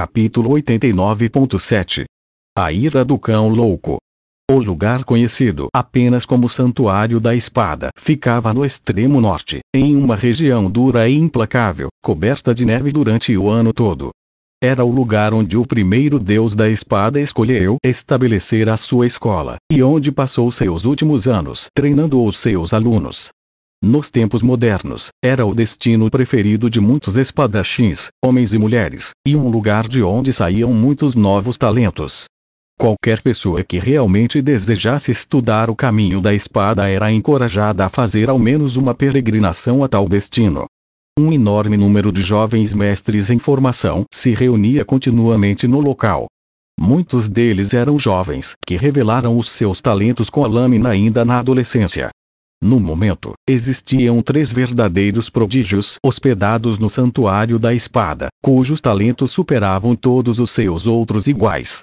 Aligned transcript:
Capítulo 0.00 0.48
89.7 0.52 2.06
A 2.56 2.72
ira 2.72 3.04
do 3.04 3.18
cão 3.18 3.50
louco. 3.50 3.98
O 4.50 4.58
lugar 4.58 5.04
conhecido 5.04 5.66
apenas 5.76 6.24
como 6.24 6.48
Santuário 6.48 7.20
da 7.20 7.36
Espada 7.36 7.90
ficava 7.94 8.54
no 8.54 8.64
extremo 8.64 9.20
norte, 9.20 9.60
em 9.76 9.94
uma 9.94 10.16
região 10.16 10.70
dura 10.70 11.06
e 11.06 11.18
implacável, 11.18 11.88
coberta 12.02 12.54
de 12.54 12.64
neve 12.64 12.90
durante 12.90 13.36
o 13.36 13.50
ano 13.50 13.74
todo. 13.74 14.08
Era 14.64 14.86
o 14.86 14.90
lugar 14.90 15.34
onde 15.34 15.58
o 15.58 15.66
primeiro 15.66 16.18
deus 16.18 16.54
da 16.54 16.70
espada 16.70 17.20
escolheu 17.20 17.76
estabelecer 17.84 18.70
a 18.70 18.78
sua 18.78 19.06
escola, 19.06 19.56
e 19.70 19.82
onde 19.82 20.10
passou 20.10 20.50
seus 20.50 20.86
últimos 20.86 21.28
anos 21.28 21.66
treinando 21.76 22.24
os 22.24 22.38
seus 22.38 22.72
alunos. 22.72 23.28
Nos 23.82 24.10
tempos 24.10 24.42
modernos, 24.42 25.08
era 25.24 25.46
o 25.46 25.54
destino 25.54 26.10
preferido 26.10 26.68
de 26.68 26.78
muitos 26.78 27.16
espadachins, 27.16 28.10
homens 28.22 28.52
e 28.52 28.58
mulheres, 28.58 29.12
e 29.26 29.34
um 29.34 29.48
lugar 29.48 29.88
de 29.88 30.02
onde 30.02 30.34
saíam 30.34 30.70
muitos 30.74 31.14
novos 31.14 31.56
talentos. 31.56 32.26
Qualquer 32.78 33.22
pessoa 33.22 33.64
que 33.64 33.78
realmente 33.78 34.42
desejasse 34.42 35.10
estudar 35.10 35.70
o 35.70 35.74
caminho 35.74 36.20
da 36.20 36.34
espada 36.34 36.90
era 36.90 37.10
encorajada 37.10 37.86
a 37.86 37.88
fazer 37.88 38.28
ao 38.28 38.38
menos 38.38 38.76
uma 38.76 38.94
peregrinação 38.94 39.82
a 39.82 39.88
tal 39.88 40.06
destino. 40.06 40.66
Um 41.18 41.32
enorme 41.32 41.78
número 41.78 42.12
de 42.12 42.20
jovens 42.20 42.74
mestres 42.74 43.30
em 43.30 43.38
formação 43.38 44.04
se 44.12 44.32
reunia 44.32 44.84
continuamente 44.84 45.66
no 45.66 45.80
local. 45.80 46.26
Muitos 46.78 47.30
deles 47.30 47.72
eram 47.72 47.98
jovens 47.98 48.52
que 48.66 48.76
revelaram 48.76 49.38
os 49.38 49.50
seus 49.50 49.80
talentos 49.80 50.28
com 50.28 50.44
a 50.44 50.48
lâmina 50.48 50.90
ainda 50.90 51.24
na 51.24 51.38
adolescência. 51.38 52.10
No 52.62 52.78
momento, 52.78 53.32
existiam 53.48 54.20
três 54.20 54.52
verdadeiros 54.52 55.30
prodígios 55.30 55.96
hospedados 56.04 56.78
no 56.78 56.90
Santuário 56.90 57.58
da 57.58 57.72
Espada, 57.72 58.28
cujos 58.42 58.82
talentos 58.82 59.30
superavam 59.30 59.96
todos 59.96 60.38
os 60.38 60.50
seus 60.50 60.86
outros 60.86 61.26
iguais. 61.26 61.80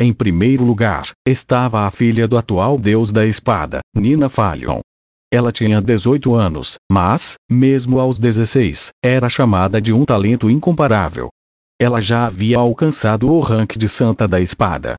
Em 0.00 0.12
primeiro 0.12 0.64
lugar, 0.64 1.12
estava 1.26 1.86
a 1.86 1.90
filha 1.92 2.26
do 2.26 2.36
atual 2.36 2.76
deus 2.76 3.12
da 3.12 3.24
espada, 3.24 3.78
Nina 3.94 4.28
Falion. 4.28 4.80
Ela 5.32 5.52
tinha 5.52 5.80
18 5.80 6.34
anos, 6.34 6.74
mas, 6.90 7.34
mesmo 7.50 8.00
aos 8.00 8.18
16, 8.18 8.90
era 9.04 9.28
chamada 9.28 9.80
de 9.80 9.92
um 9.92 10.04
talento 10.04 10.50
incomparável. 10.50 11.28
Ela 11.80 12.00
já 12.00 12.26
havia 12.26 12.58
alcançado 12.58 13.30
o 13.30 13.38
rank 13.38 13.76
de 13.76 13.88
Santa 13.88 14.26
da 14.26 14.40
Espada. 14.40 14.96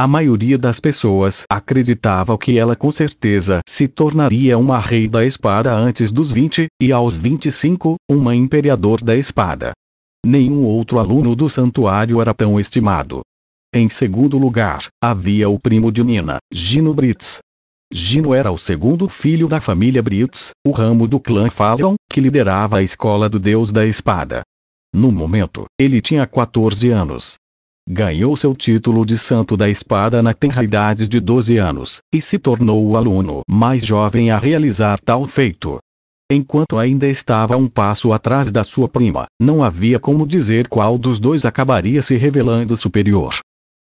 A 0.00 0.06
maioria 0.06 0.56
das 0.56 0.78
pessoas 0.78 1.42
acreditava 1.50 2.38
que 2.38 2.56
ela 2.56 2.76
com 2.76 2.88
certeza 2.88 3.58
se 3.68 3.88
tornaria 3.88 4.56
uma 4.56 4.78
rei 4.78 5.08
da 5.08 5.26
espada 5.26 5.74
antes 5.74 6.12
dos 6.12 6.30
20, 6.30 6.68
e 6.80 6.92
aos 6.92 7.16
25, 7.16 7.96
uma 8.08 8.32
imperador 8.32 9.02
da 9.02 9.16
espada. 9.16 9.72
Nenhum 10.24 10.62
outro 10.62 11.00
aluno 11.00 11.34
do 11.34 11.48
santuário 11.48 12.20
era 12.20 12.32
tão 12.32 12.60
estimado. 12.60 13.22
Em 13.74 13.88
segundo 13.88 14.38
lugar, 14.38 14.86
havia 15.02 15.48
o 15.48 15.58
primo 15.58 15.90
de 15.90 16.04
Nina, 16.04 16.38
Gino 16.52 16.94
Brits. 16.94 17.38
Gino 17.92 18.32
era 18.32 18.52
o 18.52 18.58
segundo 18.58 19.08
filho 19.08 19.48
da 19.48 19.60
família 19.60 20.00
Brits, 20.00 20.50
o 20.64 20.70
ramo 20.70 21.08
do 21.08 21.18
clã 21.18 21.50
Fallon, 21.50 21.96
que 22.08 22.20
liderava 22.20 22.78
a 22.78 22.82
escola 22.84 23.28
do 23.28 23.40
deus 23.40 23.72
da 23.72 23.84
espada. 23.84 24.42
No 24.94 25.10
momento, 25.10 25.64
ele 25.76 26.00
tinha 26.00 26.24
14 26.24 26.88
anos. 26.90 27.34
Ganhou 27.90 28.36
seu 28.36 28.54
título 28.54 29.06
de 29.06 29.16
santo 29.16 29.56
da 29.56 29.66
espada 29.66 30.22
na 30.22 30.34
tenra 30.34 30.62
idade 30.62 31.08
de 31.08 31.18
12 31.18 31.56
anos, 31.56 32.02
e 32.14 32.20
se 32.20 32.38
tornou 32.38 32.86
o 32.86 32.98
aluno 32.98 33.40
mais 33.48 33.82
jovem 33.82 34.30
a 34.30 34.36
realizar 34.36 35.00
tal 35.00 35.26
feito. 35.26 35.78
Enquanto 36.30 36.76
ainda 36.76 37.08
estava 37.08 37.56
um 37.56 37.66
passo 37.66 38.12
atrás 38.12 38.52
da 38.52 38.62
sua 38.62 38.90
prima, 38.90 39.24
não 39.40 39.64
havia 39.64 39.98
como 39.98 40.26
dizer 40.26 40.68
qual 40.68 40.98
dos 40.98 41.18
dois 41.18 41.46
acabaria 41.46 42.02
se 42.02 42.14
revelando 42.14 42.76
superior. 42.76 43.38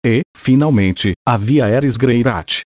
E, 0.03 0.23
finalmente, 0.35 1.13
havia 1.29 1.69
Eris 1.69 1.99
Greirat. 1.99 2.63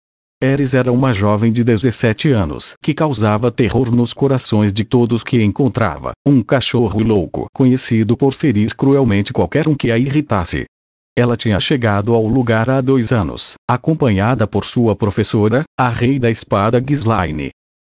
Eris 0.43 0.73
era 0.73 0.91
uma 0.91 1.13
jovem 1.13 1.53
de 1.53 1.63
17 1.63 2.31
anos 2.31 2.73
que 2.83 2.95
causava 2.95 3.53
terror 3.53 3.95
nos 3.95 4.15
corações 4.15 4.73
de 4.73 4.83
todos 4.83 5.23
que 5.23 5.43
encontrava, 5.43 6.13
um 6.27 6.43
cachorro 6.43 7.03
louco 7.03 7.49
conhecido 7.53 8.17
por 8.17 8.33
ferir 8.33 8.75
cruelmente 8.75 9.31
qualquer 9.31 9.69
um 9.69 9.75
que 9.75 9.91
a 9.91 9.99
irritasse. 9.99 10.65
Ela 11.19 11.37
tinha 11.37 11.59
chegado 11.59 12.15
ao 12.15 12.25
lugar 12.29 12.71
há 12.71 12.81
dois 12.81 13.11
anos, 13.11 13.55
acompanhada 13.69 14.47
por 14.47 14.65
sua 14.65 14.95
professora, 14.95 15.65
a 15.77 15.89
Rei 15.89 16.17
da 16.17 16.31
Espada 16.31 16.81
Gislaine. 16.87 17.51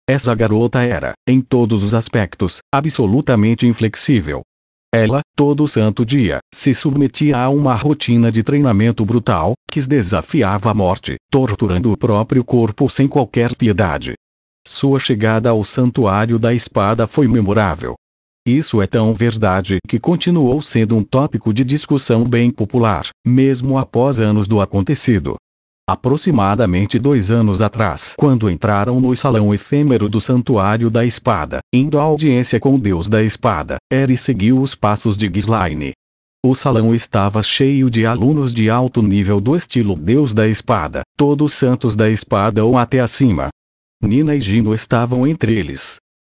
Essa 0.07 0.35
garota 0.35 0.83
era, 0.83 1.13
em 1.27 1.41
todos 1.41 1.83
os 1.83 1.95
aspectos, 1.95 2.59
absolutamente 2.71 3.65
inflexível, 3.65 4.43
ela, 4.93 5.19
todo 5.35 5.67
santo 5.67 6.05
dia, 6.05 6.37
se 6.53 6.73
submetia 6.73 7.37
a 7.37 7.49
uma 7.49 7.73
rotina 7.73 8.31
de 8.31 8.41
treinamento 8.41 9.03
brutal, 9.03 9.53
que 9.69 9.81
desafiava 9.81 10.71
a 10.71 10.73
morte, 10.73 11.17
torturando 11.29 11.91
o 11.91 11.97
próprio 11.97 12.45
corpo 12.45 12.87
sem 12.87 13.05
qualquer 13.05 13.55
piedade. 13.55 14.13
Sua 14.65 14.97
chegada 14.97 15.49
ao 15.49 15.65
santuário 15.65 16.39
da 16.39 16.53
espada 16.53 17.05
foi 17.05 17.27
memorável. 17.27 17.95
Isso 18.47 18.79
é 18.79 18.85
tão 18.85 19.11
verdade 19.11 19.79
que 19.87 19.99
continuou 19.99 20.61
sendo 20.61 20.95
um 20.95 21.03
tópico 21.03 21.51
de 21.51 21.63
discussão 21.63 22.23
bem 22.23 22.51
popular, 22.51 23.09
mesmo 23.25 23.75
após 23.75 24.19
anos 24.19 24.47
do 24.47 24.61
acontecido. 24.61 25.35
Aproximadamente 25.89 26.99
dois 26.99 27.31
anos 27.31 27.59
atrás, 27.59 28.13
quando 28.17 28.49
entraram 28.49 28.99
no 28.99 29.15
salão 29.15 29.51
efêmero 29.51 30.07
do 30.07 30.21
Santuário 30.21 30.91
da 30.91 31.03
Espada, 31.03 31.59
indo 31.73 31.97
à 31.97 32.03
audiência 32.03 32.59
com 32.59 32.75
o 32.75 32.79
Deus 32.79 33.09
da 33.09 33.23
Espada, 33.23 33.77
Eri 33.91 34.15
seguiu 34.15 34.61
os 34.61 34.75
passos 34.75 35.17
de 35.17 35.27
Gislaine. 35.33 35.93
O 36.45 36.53
salão 36.53 36.93
estava 36.93 37.41
cheio 37.41 37.89
de 37.89 38.05
alunos 38.05 38.53
de 38.53 38.69
alto 38.69 39.01
nível 39.01 39.41
do 39.41 39.55
estilo 39.55 39.95
Deus 39.95 40.35
da 40.35 40.47
Espada, 40.47 41.01
todos 41.17 41.53
santos 41.53 41.95
da 41.95 42.11
espada 42.11 42.63
ou 42.63 42.77
até 42.77 42.99
acima. 42.99 43.49
Nina 44.03 44.35
e 44.35 44.41
Gino 44.41 44.75
estavam 44.75 45.25
entre 45.25 45.57
eles. 45.57 45.97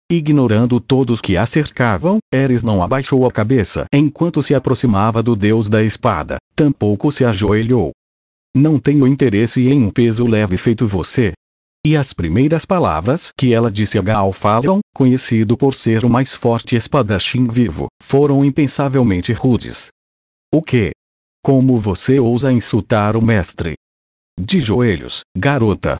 Ignorando 0.08 0.78
todos 0.78 1.20
que 1.20 1.36
a 1.36 1.44
cercavam, 1.44 2.18
Eris 2.32 2.62
não 2.62 2.80
abaixou 2.80 3.26
a 3.26 3.32
cabeça 3.32 3.86
enquanto 3.92 4.40
se 4.40 4.54
aproximava 4.54 5.20
do 5.20 5.34
Deus 5.34 5.68
da 5.68 5.82
Espada, 5.82 6.36
tampouco 6.54 7.10
se 7.10 7.24
ajoelhou. 7.24 7.90
Não 8.56 8.78
tenho 8.78 9.04
interesse 9.04 9.66
em 9.66 9.82
um 9.82 9.90
peso 9.90 10.24
leve 10.24 10.56
feito 10.56 10.86
você. 10.86 11.32
E 11.84 11.96
as 11.96 12.12
primeiras 12.12 12.64
palavras 12.64 13.30
que 13.36 13.52
ela 13.52 13.70
disse 13.70 13.98
a 13.98 14.32
Fallon, 14.32 14.78
conhecido 14.94 15.56
por 15.56 15.74
ser 15.74 16.04
o 16.04 16.08
mais 16.08 16.32
forte 16.34 16.76
espadachim 16.76 17.48
vivo, 17.48 17.88
foram 18.00 18.44
impensavelmente 18.44 19.32
rudes. 19.32 19.88
O 20.54 20.62
que? 20.62 20.92
Como 21.44 21.78
você 21.78 22.20
ousa 22.20 22.52
insultar 22.52 23.16
o 23.16 23.22
mestre? 23.22 23.74
De 24.40 24.60
joelhos, 24.60 25.22
garota. 25.36 25.96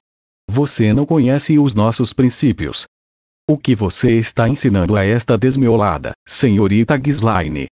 Você 0.49 0.93
não 0.93 1.05
conhece 1.05 1.59
os 1.59 1.75
nossos 1.75 2.13
princípios. 2.13 2.87
O 3.49 3.57
que 3.57 3.77
você 3.77 4.11
está 4.19 4.49
ensinando 4.49 4.97
a 4.97 5.05
esta 5.05 5.39
desmiolada, 5.39 6.11
senhorita 6.27 7.01
Gislaine? 7.01 7.69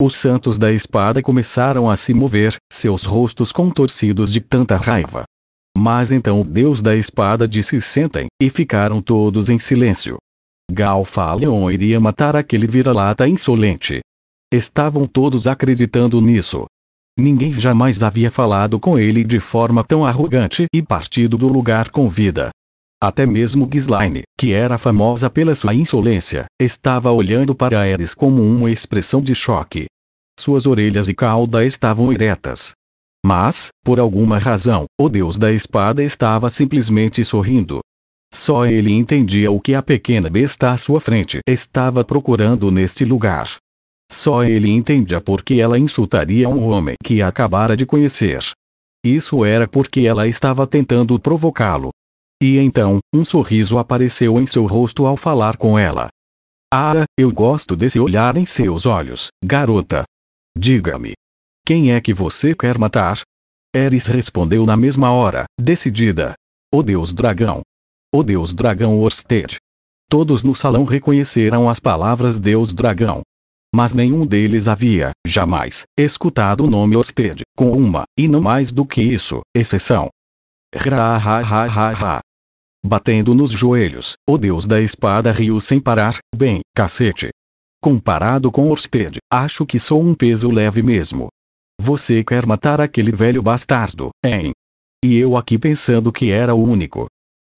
Os 0.00 0.16
santos 0.16 0.56
da 0.56 0.72
espada 0.72 1.20
começaram 1.20 1.90
a 1.90 1.96
se 1.96 2.14
mover, 2.14 2.56
seus 2.72 3.04
rostos 3.04 3.52
contorcidos 3.52 4.32
de 4.32 4.40
tanta 4.40 4.76
raiva. 4.76 5.24
Mas 5.76 6.10
então 6.10 6.40
o 6.40 6.44
deus 6.44 6.80
da 6.80 6.96
espada 6.96 7.46
disse 7.46 7.78
sentem, 7.78 8.26
e 8.40 8.48
ficaram 8.48 9.02
todos 9.02 9.50
em 9.50 9.58
silêncio. 9.58 10.16
Galfaleon 10.72 11.70
iria 11.70 12.00
matar 12.00 12.34
aquele 12.34 12.66
vira-lata 12.66 13.28
insolente. 13.28 14.00
Estavam 14.50 15.06
todos 15.06 15.46
acreditando 15.46 16.22
nisso. 16.22 16.64
Ninguém 17.18 17.52
jamais 17.52 18.02
havia 18.02 18.30
falado 18.30 18.80
com 18.80 18.98
ele 18.98 19.22
de 19.24 19.40
forma 19.40 19.84
tão 19.84 20.06
arrogante 20.06 20.64
e 20.72 20.80
partido 20.80 21.36
do 21.36 21.48
lugar 21.48 21.90
com 21.90 22.08
vida. 22.08 22.48
Até 23.00 23.24
mesmo 23.24 23.68
Gislaine, 23.72 24.22
que 24.36 24.52
era 24.52 24.76
famosa 24.76 25.30
pela 25.30 25.54
sua 25.54 25.72
insolência, 25.72 26.46
estava 26.60 27.12
olhando 27.12 27.54
para 27.54 27.80
Ares 27.80 28.12
como 28.12 28.42
uma 28.42 28.72
expressão 28.72 29.22
de 29.22 29.36
choque. 29.36 29.86
Suas 30.38 30.66
orelhas 30.66 31.08
e 31.08 31.14
cauda 31.14 31.64
estavam 31.64 32.12
eretas. 32.12 32.72
Mas, 33.24 33.68
por 33.84 34.00
alguma 34.00 34.38
razão, 34.38 34.84
o 35.00 35.08
deus 35.08 35.38
da 35.38 35.52
espada 35.52 36.02
estava 36.02 36.50
simplesmente 36.50 37.24
sorrindo. 37.24 37.78
Só 38.34 38.66
ele 38.66 38.92
entendia 38.92 39.50
o 39.50 39.60
que 39.60 39.74
a 39.74 39.82
pequena 39.82 40.28
besta 40.28 40.72
à 40.72 40.76
sua 40.76 41.00
frente 41.00 41.38
estava 41.48 42.04
procurando 42.04 42.70
neste 42.70 43.04
lugar. 43.04 43.56
Só 44.10 44.42
ele 44.42 44.70
entendia 44.70 45.20
por 45.20 45.42
que 45.42 45.60
ela 45.60 45.78
insultaria 45.78 46.48
um 46.48 46.66
homem 46.68 46.96
que 47.02 47.22
acabara 47.22 47.76
de 47.76 47.86
conhecer. 47.86 48.40
Isso 49.04 49.44
era 49.44 49.68
porque 49.68 50.00
ela 50.00 50.26
estava 50.26 50.66
tentando 50.66 51.18
provocá-lo, 51.18 51.90
e 52.40 52.58
então, 52.58 53.00
um 53.12 53.24
sorriso 53.24 53.78
apareceu 53.78 54.38
em 54.38 54.46
seu 54.46 54.64
rosto 54.66 55.06
ao 55.06 55.16
falar 55.16 55.56
com 55.56 55.78
ela. 55.78 56.08
Ah, 56.72 57.04
eu 57.18 57.32
gosto 57.32 57.74
desse 57.74 57.98
olhar 57.98 58.36
em 58.36 58.46
seus 58.46 58.86
olhos, 58.86 59.28
garota. 59.42 60.04
Diga-me. 60.56 61.14
Quem 61.66 61.92
é 61.92 62.00
que 62.00 62.14
você 62.14 62.54
quer 62.54 62.78
matar? 62.78 63.22
Eris 63.74 64.06
respondeu 64.06 64.64
na 64.64 64.76
mesma 64.76 65.10
hora, 65.10 65.44
decidida. 65.60 66.34
O 66.72 66.82
deus 66.82 67.12
dragão. 67.12 67.62
O 68.14 68.22
deus 68.22 68.54
dragão 68.54 69.00
Orsted. 69.00 69.56
Todos 70.08 70.44
no 70.44 70.54
salão 70.54 70.84
reconheceram 70.84 71.68
as 71.68 71.80
palavras 71.80 72.38
deus 72.38 72.72
dragão. 72.72 73.22
Mas 73.74 73.92
nenhum 73.92 74.26
deles 74.26 74.68
havia, 74.68 75.10
jamais, 75.26 75.82
escutado 75.98 76.64
o 76.64 76.70
nome 76.70 76.96
Orsted, 76.96 77.42
com 77.56 77.72
uma, 77.72 78.04
e 78.18 78.26
não 78.26 78.40
mais 78.40 78.72
do 78.72 78.86
que 78.86 79.02
isso, 79.02 79.40
exceção. 79.54 80.08
Ra 80.74 81.16
ha 81.16 81.38
ha 81.40 81.64
ha 81.66 81.92
ha. 81.92 82.20
Batendo 82.88 83.34
nos 83.34 83.50
joelhos, 83.50 84.14
o 84.26 84.38
deus 84.38 84.66
da 84.66 84.80
espada 84.80 85.30
riu 85.30 85.60
sem 85.60 85.78
parar, 85.78 86.20
bem, 86.34 86.60
cacete. 86.74 87.28
Comparado 87.82 88.50
com 88.50 88.70
Orsted, 88.70 89.18
acho 89.30 89.66
que 89.66 89.78
sou 89.78 90.02
um 90.02 90.14
peso 90.14 90.50
leve 90.50 90.82
mesmo. 90.82 91.28
Você 91.78 92.24
quer 92.24 92.46
matar 92.46 92.80
aquele 92.80 93.12
velho 93.12 93.42
bastardo, 93.42 94.08
hein? 94.24 94.52
E 95.04 95.18
eu 95.18 95.36
aqui 95.36 95.58
pensando 95.58 96.10
que 96.10 96.30
era 96.30 96.54
o 96.54 96.64
único. 96.64 97.08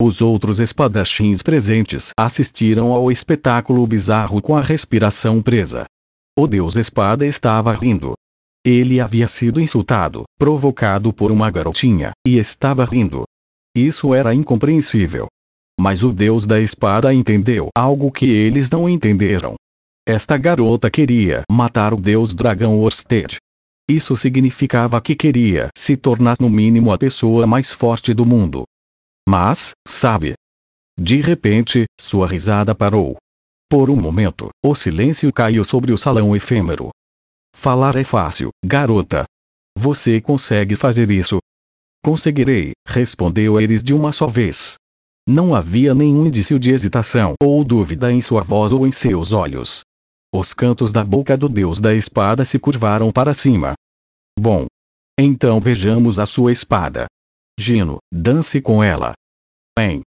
Os 0.02 0.20
outros 0.20 0.58
espadachins 0.58 1.42
presentes 1.42 2.10
assistiram 2.18 2.90
ao 2.90 3.12
espetáculo 3.12 3.86
bizarro 3.86 4.42
com 4.42 4.56
a 4.56 4.60
respiração 4.60 5.40
presa. 5.40 5.84
O 6.36 6.48
deus 6.48 6.74
espada 6.74 7.24
estava 7.24 7.72
rindo. 7.72 8.14
Ele 8.66 8.98
havia 8.98 9.28
sido 9.28 9.60
insultado, 9.60 10.24
provocado 10.36 11.12
por 11.12 11.30
uma 11.30 11.48
garotinha, 11.52 12.10
e 12.26 12.36
estava 12.36 12.84
rindo. 12.84 13.22
Isso 13.74 14.14
era 14.14 14.34
incompreensível. 14.34 15.26
Mas 15.78 16.02
o 16.02 16.12
deus 16.12 16.46
da 16.46 16.60
espada 16.60 17.14
entendeu 17.14 17.68
algo 17.76 18.10
que 18.10 18.26
eles 18.26 18.68
não 18.68 18.88
entenderam. 18.88 19.54
Esta 20.06 20.36
garota 20.36 20.90
queria 20.90 21.42
matar 21.50 21.94
o 21.94 21.96
deus 21.96 22.34
dragão 22.34 22.78
Orsted. 22.80 23.36
Isso 23.88 24.16
significava 24.16 25.00
que 25.00 25.14
queria 25.14 25.68
se 25.76 25.96
tornar 25.96 26.36
no 26.40 26.50
mínimo 26.50 26.92
a 26.92 26.98
pessoa 26.98 27.46
mais 27.46 27.72
forte 27.72 28.12
do 28.12 28.26
mundo. 28.26 28.64
Mas, 29.28 29.72
sabe? 29.86 30.34
De 30.98 31.20
repente, 31.20 31.84
sua 31.98 32.26
risada 32.26 32.74
parou. 32.74 33.16
Por 33.68 33.88
um 33.88 33.96
momento, 33.96 34.48
o 34.64 34.74
silêncio 34.74 35.32
caiu 35.32 35.64
sobre 35.64 35.92
o 35.92 35.98
salão 35.98 36.34
efêmero. 36.34 36.90
Falar 37.54 37.96
é 37.96 38.04
fácil, 38.04 38.50
garota. 38.64 39.24
Você 39.78 40.20
consegue 40.20 40.74
fazer 40.74 41.10
isso, 41.10 41.38
Conseguirei, 42.02 42.72
respondeu 42.86 43.60
Eris 43.60 43.82
de 43.82 43.92
uma 43.92 44.12
só 44.12 44.26
vez. 44.26 44.76
Não 45.28 45.54
havia 45.54 45.94
nenhum 45.94 46.26
indício 46.26 46.58
de 46.58 46.70
hesitação 46.72 47.34
ou 47.42 47.62
dúvida 47.62 48.10
em 48.10 48.20
sua 48.20 48.40
voz 48.40 48.72
ou 48.72 48.86
em 48.86 48.90
seus 48.90 49.32
olhos. 49.32 49.82
Os 50.34 50.54
cantos 50.54 50.92
da 50.92 51.04
boca 51.04 51.36
do 51.36 51.48
deus 51.48 51.80
da 51.80 51.94
espada 51.94 52.44
se 52.44 52.58
curvaram 52.58 53.12
para 53.12 53.34
cima. 53.34 53.74
Bom. 54.38 54.66
Então 55.18 55.60
vejamos 55.60 56.18
a 56.18 56.24
sua 56.24 56.52
espada. 56.52 57.06
Gino, 57.58 57.98
dance 58.12 58.60
com 58.62 58.82
ela. 58.82 59.12
Bem. 59.78 60.00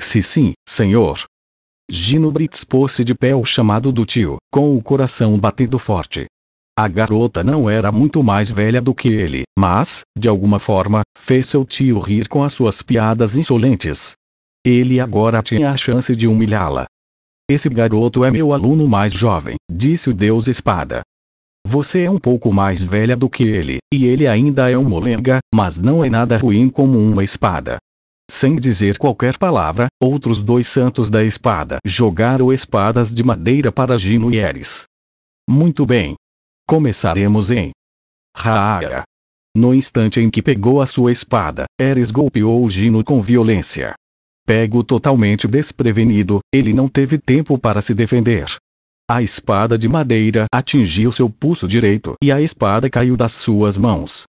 Se 0.00 0.22
sim, 0.22 0.52
senhor. 0.68 1.24
Gino 1.88 2.32
Brits 2.32 2.64
pôs-se 2.64 3.04
de 3.04 3.14
pé 3.14 3.34
o 3.36 3.44
chamado 3.44 3.92
do 3.92 4.04
tio, 4.04 4.38
com 4.52 4.76
o 4.76 4.82
coração 4.82 5.38
batendo 5.38 5.78
forte. 5.78 6.26
A 6.78 6.88
garota 6.88 7.42
não 7.42 7.70
era 7.70 7.90
muito 7.90 8.22
mais 8.22 8.50
velha 8.50 8.82
do 8.82 8.94
que 8.94 9.08
ele, 9.08 9.44
mas, 9.58 10.02
de 10.16 10.28
alguma 10.28 10.58
forma, 10.58 11.00
fez 11.16 11.48
seu 11.48 11.64
tio 11.64 11.98
rir 11.98 12.28
com 12.28 12.42
as 12.42 12.52
suas 12.52 12.82
piadas 12.82 13.34
insolentes. 13.34 14.12
Ele 14.62 15.00
agora 15.00 15.42
tinha 15.42 15.70
a 15.70 15.76
chance 15.78 16.14
de 16.14 16.28
humilhá-la. 16.28 16.84
Esse 17.50 17.70
garoto 17.70 18.26
é 18.26 18.30
meu 18.30 18.52
aluno 18.52 18.86
mais 18.86 19.14
jovem, 19.14 19.54
disse 19.72 20.10
o 20.10 20.14
Deus 20.14 20.48
Espada. 20.48 21.00
Você 21.66 22.02
é 22.02 22.10
um 22.10 22.18
pouco 22.18 22.52
mais 22.52 22.84
velha 22.84 23.16
do 23.16 23.30
que 23.30 23.44
ele, 23.44 23.78
e 23.90 24.04
ele 24.04 24.26
ainda 24.26 24.70
é 24.70 24.76
um 24.76 24.84
molenga, 24.84 25.38
mas 25.54 25.80
não 25.80 26.04
é 26.04 26.10
nada 26.10 26.36
ruim 26.36 26.68
como 26.68 26.98
uma 26.98 27.24
espada. 27.24 27.78
Sem 28.30 28.54
dizer 28.56 28.98
qualquer 28.98 29.38
palavra, 29.38 29.86
outros 29.98 30.42
dois 30.42 30.68
santos 30.68 31.08
da 31.08 31.24
espada 31.24 31.78
jogaram 31.86 32.52
espadas 32.52 33.14
de 33.14 33.22
madeira 33.22 33.72
para 33.72 33.98
Gino 33.98 34.30
e 34.30 34.36
Eris. 34.36 34.84
Muito 35.48 35.86
bem, 35.86 36.16
Começaremos 36.68 37.52
em 37.52 37.70
Raaga. 38.36 39.04
No 39.56 39.72
instante 39.72 40.18
em 40.18 40.28
que 40.28 40.42
pegou 40.42 40.80
a 40.80 40.86
sua 40.86 41.12
espada, 41.12 41.64
Eris 41.80 42.10
golpeou 42.10 42.68
Gino 42.68 43.04
com 43.04 43.22
violência. 43.22 43.94
Pego 44.44 44.82
totalmente 44.82 45.46
desprevenido, 45.46 46.40
ele 46.52 46.72
não 46.72 46.88
teve 46.88 47.18
tempo 47.18 47.56
para 47.56 47.80
se 47.80 47.94
defender. 47.94 48.46
A 49.08 49.22
espada 49.22 49.78
de 49.78 49.88
madeira 49.88 50.46
atingiu 50.52 51.12
seu 51.12 51.30
pulso 51.30 51.68
direito 51.68 52.14
e 52.20 52.32
a 52.32 52.40
espada 52.40 52.90
caiu 52.90 53.16
das 53.16 53.30
suas 53.30 53.76
mãos. 53.76 54.24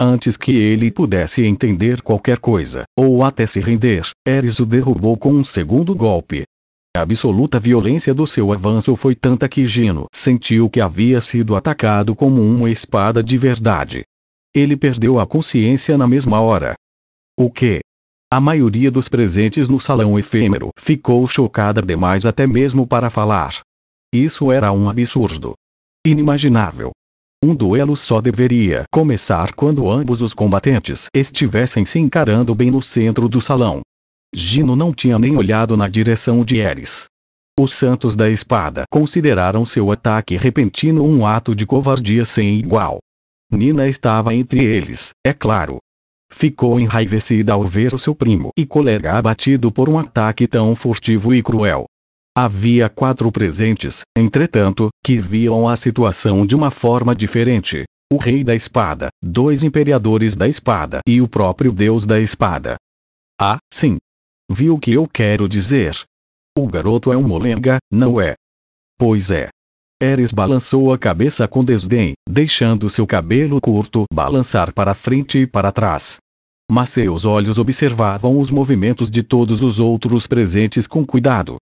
Antes 0.00 0.36
que 0.36 0.52
ele 0.52 0.92
pudesse 0.92 1.42
entender 1.42 2.02
qualquer 2.02 2.38
coisa, 2.38 2.84
ou 2.96 3.24
até 3.24 3.48
se 3.48 3.58
render, 3.58 4.08
Eris 4.24 4.60
o 4.60 4.64
derrubou 4.64 5.16
com 5.16 5.32
um 5.32 5.44
segundo 5.44 5.92
golpe. 5.96 6.44
A 6.96 7.02
absoluta 7.02 7.60
violência 7.60 8.12
do 8.12 8.26
seu 8.26 8.52
avanço 8.52 8.96
foi 8.96 9.14
tanta 9.14 9.48
que 9.48 9.64
Gino 9.64 10.06
sentiu 10.12 10.68
que 10.68 10.80
havia 10.80 11.20
sido 11.20 11.54
atacado 11.54 12.16
como 12.16 12.42
uma 12.42 12.68
espada 12.68 13.22
de 13.22 13.38
verdade. 13.38 14.02
Ele 14.52 14.76
perdeu 14.76 15.20
a 15.20 15.26
consciência 15.26 15.96
na 15.96 16.08
mesma 16.08 16.40
hora. 16.40 16.74
O 17.38 17.48
que? 17.48 17.78
A 18.32 18.40
maioria 18.40 18.90
dos 18.90 19.08
presentes 19.08 19.68
no 19.68 19.78
salão 19.78 20.18
efêmero 20.18 20.70
ficou 20.76 21.24
chocada 21.28 21.80
demais 21.80 22.26
até 22.26 22.44
mesmo 22.44 22.84
para 22.84 23.08
falar. 23.08 23.60
Isso 24.12 24.50
era 24.50 24.72
um 24.72 24.90
absurdo. 24.90 25.54
Inimaginável. 26.04 26.90
Um 27.42 27.54
duelo 27.54 27.96
só 27.96 28.20
deveria 28.20 28.82
começar 28.92 29.54
quando 29.54 29.88
ambos 29.88 30.20
os 30.22 30.34
combatentes 30.34 31.06
estivessem 31.14 31.84
se 31.84 32.00
encarando 32.00 32.52
bem 32.52 32.70
no 32.70 32.82
centro 32.82 33.28
do 33.28 33.40
salão. 33.40 33.80
Gino 34.34 34.76
não 34.76 34.92
tinha 34.94 35.18
nem 35.18 35.36
olhado 35.36 35.76
na 35.76 35.88
direção 35.88 36.44
de 36.44 36.58
Eris. 36.58 37.06
Os 37.58 37.74
santos 37.74 38.14
da 38.14 38.30
espada 38.30 38.84
consideraram 38.90 39.64
seu 39.64 39.90
ataque 39.90 40.36
repentino 40.36 41.04
um 41.04 41.26
ato 41.26 41.54
de 41.54 41.66
covardia 41.66 42.24
sem 42.24 42.56
igual. 42.56 42.98
Nina 43.52 43.88
estava 43.88 44.32
entre 44.34 44.64
eles, 44.64 45.10
é 45.26 45.32
claro. 45.32 45.78
Ficou 46.32 46.78
enraivecida 46.78 47.52
ao 47.52 47.64
ver 47.64 47.98
seu 47.98 48.14
primo 48.14 48.50
e 48.56 48.64
colega 48.64 49.14
abatido 49.14 49.72
por 49.72 49.88
um 49.88 49.98
ataque 49.98 50.46
tão 50.46 50.76
furtivo 50.76 51.34
e 51.34 51.42
cruel. 51.42 51.86
Havia 52.36 52.88
quatro 52.88 53.32
presentes, 53.32 54.02
entretanto, 54.16 54.88
que 55.04 55.18
viam 55.18 55.68
a 55.68 55.76
situação 55.76 56.46
de 56.46 56.54
uma 56.54 56.70
forma 56.70 57.16
diferente. 57.16 57.82
O 58.12 58.16
rei 58.16 58.44
da 58.44 58.54
espada, 58.54 59.08
dois 59.20 59.64
imperadores 59.64 60.36
da 60.36 60.48
espada 60.48 61.00
e 61.06 61.20
o 61.20 61.26
próprio 61.26 61.72
deus 61.72 62.06
da 62.06 62.20
espada. 62.20 62.76
Ah, 63.40 63.58
sim, 63.72 63.98
Viu 64.52 64.74
o 64.74 64.80
que 64.80 64.94
eu 64.94 65.06
quero 65.06 65.48
dizer? 65.48 66.02
O 66.58 66.66
garoto 66.66 67.12
é 67.12 67.16
um 67.16 67.22
molenga, 67.22 67.78
não 67.88 68.20
é? 68.20 68.34
Pois 68.98 69.30
é. 69.30 69.48
Eris 70.02 70.32
balançou 70.32 70.92
a 70.92 70.98
cabeça 70.98 71.46
com 71.46 71.64
desdém, 71.64 72.14
deixando 72.28 72.90
seu 72.90 73.06
cabelo 73.06 73.60
curto 73.60 74.06
balançar 74.12 74.74
para 74.74 74.92
frente 74.92 75.38
e 75.38 75.46
para 75.46 75.70
trás. 75.70 76.16
Mas 76.68 76.90
seus 76.90 77.24
olhos 77.24 77.58
observavam 77.58 78.40
os 78.40 78.50
movimentos 78.50 79.08
de 79.08 79.22
todos 79.22 79.62
os 79.62 79.78
outros 79.78 80.26
presentes 80.26 80.84
com 80.84 81.06
cuidado. 81.06 81.56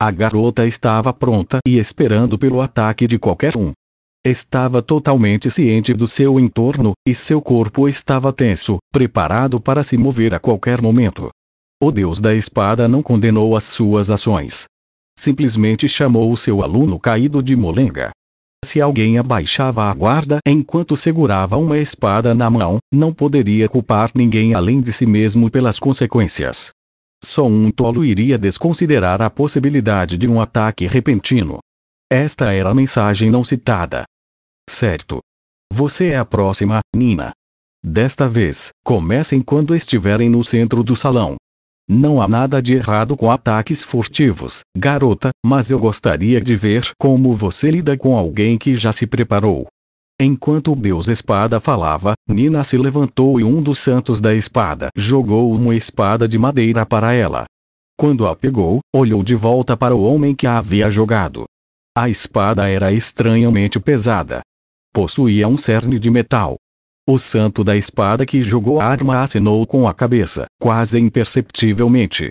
A 0.00 0.10
garota 0.10 0.66
estava 0.66 1.12
pronta 1.12 1.60
e 1.64 1.78
esperando 1.78 2.36
pelo 2.36 2.60
ataque 2.60 3.06
de 3.06 3.20
qualquer 3.20 3.56
um. 3.56 3.70
Estava 4.26 4.82
totalmente 4.82 5.48
ciente 5.48 5.94
do 5.94 6.08
seu 6.08 6.40
entorno, 6.40 6.92
e 7.06 7.14
seu 7.14 7.40
corpo 7.40 7.88
estava 7.88 8.32
tenso, 8.32 8.78
preparado 8.92 9.60
para 9.60 9.84
se 9.84 9.96
mover 9.96 10.34
a 10.34 10.40
qualquer 10.40 10.82
momento. 10.82 11.30
O 11.82 11.90
deus 11.90 12.20
da 12.20 12.32
espada 12.32 12.86
não 12.86 13.02
condenou 13.02 13.56
as 13.56 13.64
suas 13.64 14.08
ações. 14.08 14.66
Simplesmente 15.18 15.88
chamou 15.88 16.30
o 16.30 16.36
seu 16.36 16.62
aluno 16.62 16.96
caído 16.96 17.42
de 17.42 17.56
molenga. 17.56 18.12
Se 18.64 18.80
alguém 18.80 19.18
abaixava 19.18 19.82
a 19.90 19.92
guarda 19.92 20.38
enquanto 20.46 20.96
segurava 20.96 21.56
uma 21.56 21.76
espada 21.76 22.36
na 22.36 22.48
mão, 22.48 22.78
não 22.94 23.12
poderia 23.12 23.68
culpar 23.68 24.12
ninguém 24.14 24.54
além 24.54 24.80
de 24.80 24.92
si 24.92 25.04
mesmo 25.04 25.50
pelas 25.50 25.80
consequências. 25.80 26.70
Só 27.20 27.48
um 27.48 27.68
tolo 27.72 28.04
iria 28.04 28.38
desconsiderar 28.38 29.20
a 29.20 29.28
possibilidade 29.28 30.16
de 30.16 30.28
um 30.28 30.40
ataque 30.40 30.86
repentino. 30.86 31.58
Esta 32.08 32.52
era 32.52 32.70
a 32.70 32.74
mensagem 32.76 33.28
não 33.28 33.42
citada. 33.42 34.04
Certo. 34.70 35.18
Você 35.72 36.10
é 36.10 36.16
a 36.16 36.24
próxima, 36.24 36.78
Nina. 36.94 37.32
Desta 37.84 38.28
vez, 38.28 38.70
comecem 38.84 39.42
quando 39.42 39.74
estiverem 39.74 40.30
no 40.30 40.44
centro 40.44 40.84
do 40.84 40.94
salão. 40.94 41.34
Não 41.88 42.22
há 42.22 42.28
nada 42.28 42.62
de 42.62 42.74
errado 42.74 43.16
com 43.16 43.30
ataques 43.30 43.82
furtivos, 43.82 44.60
garota, 44.76 45.30
mas 45.44 45.70
eu 45.70 45.78
gostaria 45.78 46.40
de 46.40 46.54
ver 46.54 46.90
como 46.98 47.34
você 47.34 47.70
lida 47.70 47.96
com 47.96 48.16
alguém 48.16 48.56
que 48.56 48.76
já 48.76 48.92
se 48.92 49.06
preparou. 49.06 49.66
Enquanto 50.20 50.72
o 50.72 50.76
Deus 50.76 51.08
Espada 51.08 51.58
falava, 51.58 52.14
Nina 52.28 52.62
se 52.62 52.76
levantou 52.76 53.40
e 53.40 53.44
um 53.44 53.60
dos 53.60 53.80
santos 53.80 54.20
da 54.20 54.32
espada 54.34 54.88
jogou 54.96 55.52
uma 55.52 55.74
espada 55.74 56.28
de 56.28 56.38
madeira 56.38 56.86
para 56.86 57.12
ela. 57.12 57.44
Quando 57.98 58.26
a 58.26 58.36
pegou, 58.36 58.78
olhou 58.94 59.22
de 59.22 59.34
volta 59.34 59.76
para 59.76 59.94
o 59.94 60.02
homem 60.02 60.34
que 60.34 60.46
a 60.46 60.58
havia 60.58 60.90
jogado. 60.90 61.44
A 61.96 62.08
espada 62.08 62.68
era 62.68 62.92
estranhamente 62.92 63.80
pesada. 63.80 64.40
Possuía 64.94 65.48
um 65.48 65.58
cerne 65.58 65.98
de 65.98 66.10
metal, 66.10 66.56
o 67.08 67.18
santo 67.18 67.64
da 67.64 67.76
espada 67.76 68.24
que 68.24 68.42
jogou 68.42 68.80
a 68.80 68.84
arma 68.84 69.22
acenou 69.22 69.66
com 69.66 69.88
a 69.88 69.94
cabeça, 69.94 70.46
quase 70.60 70.98
imperceptivelmente. 71.00 72.30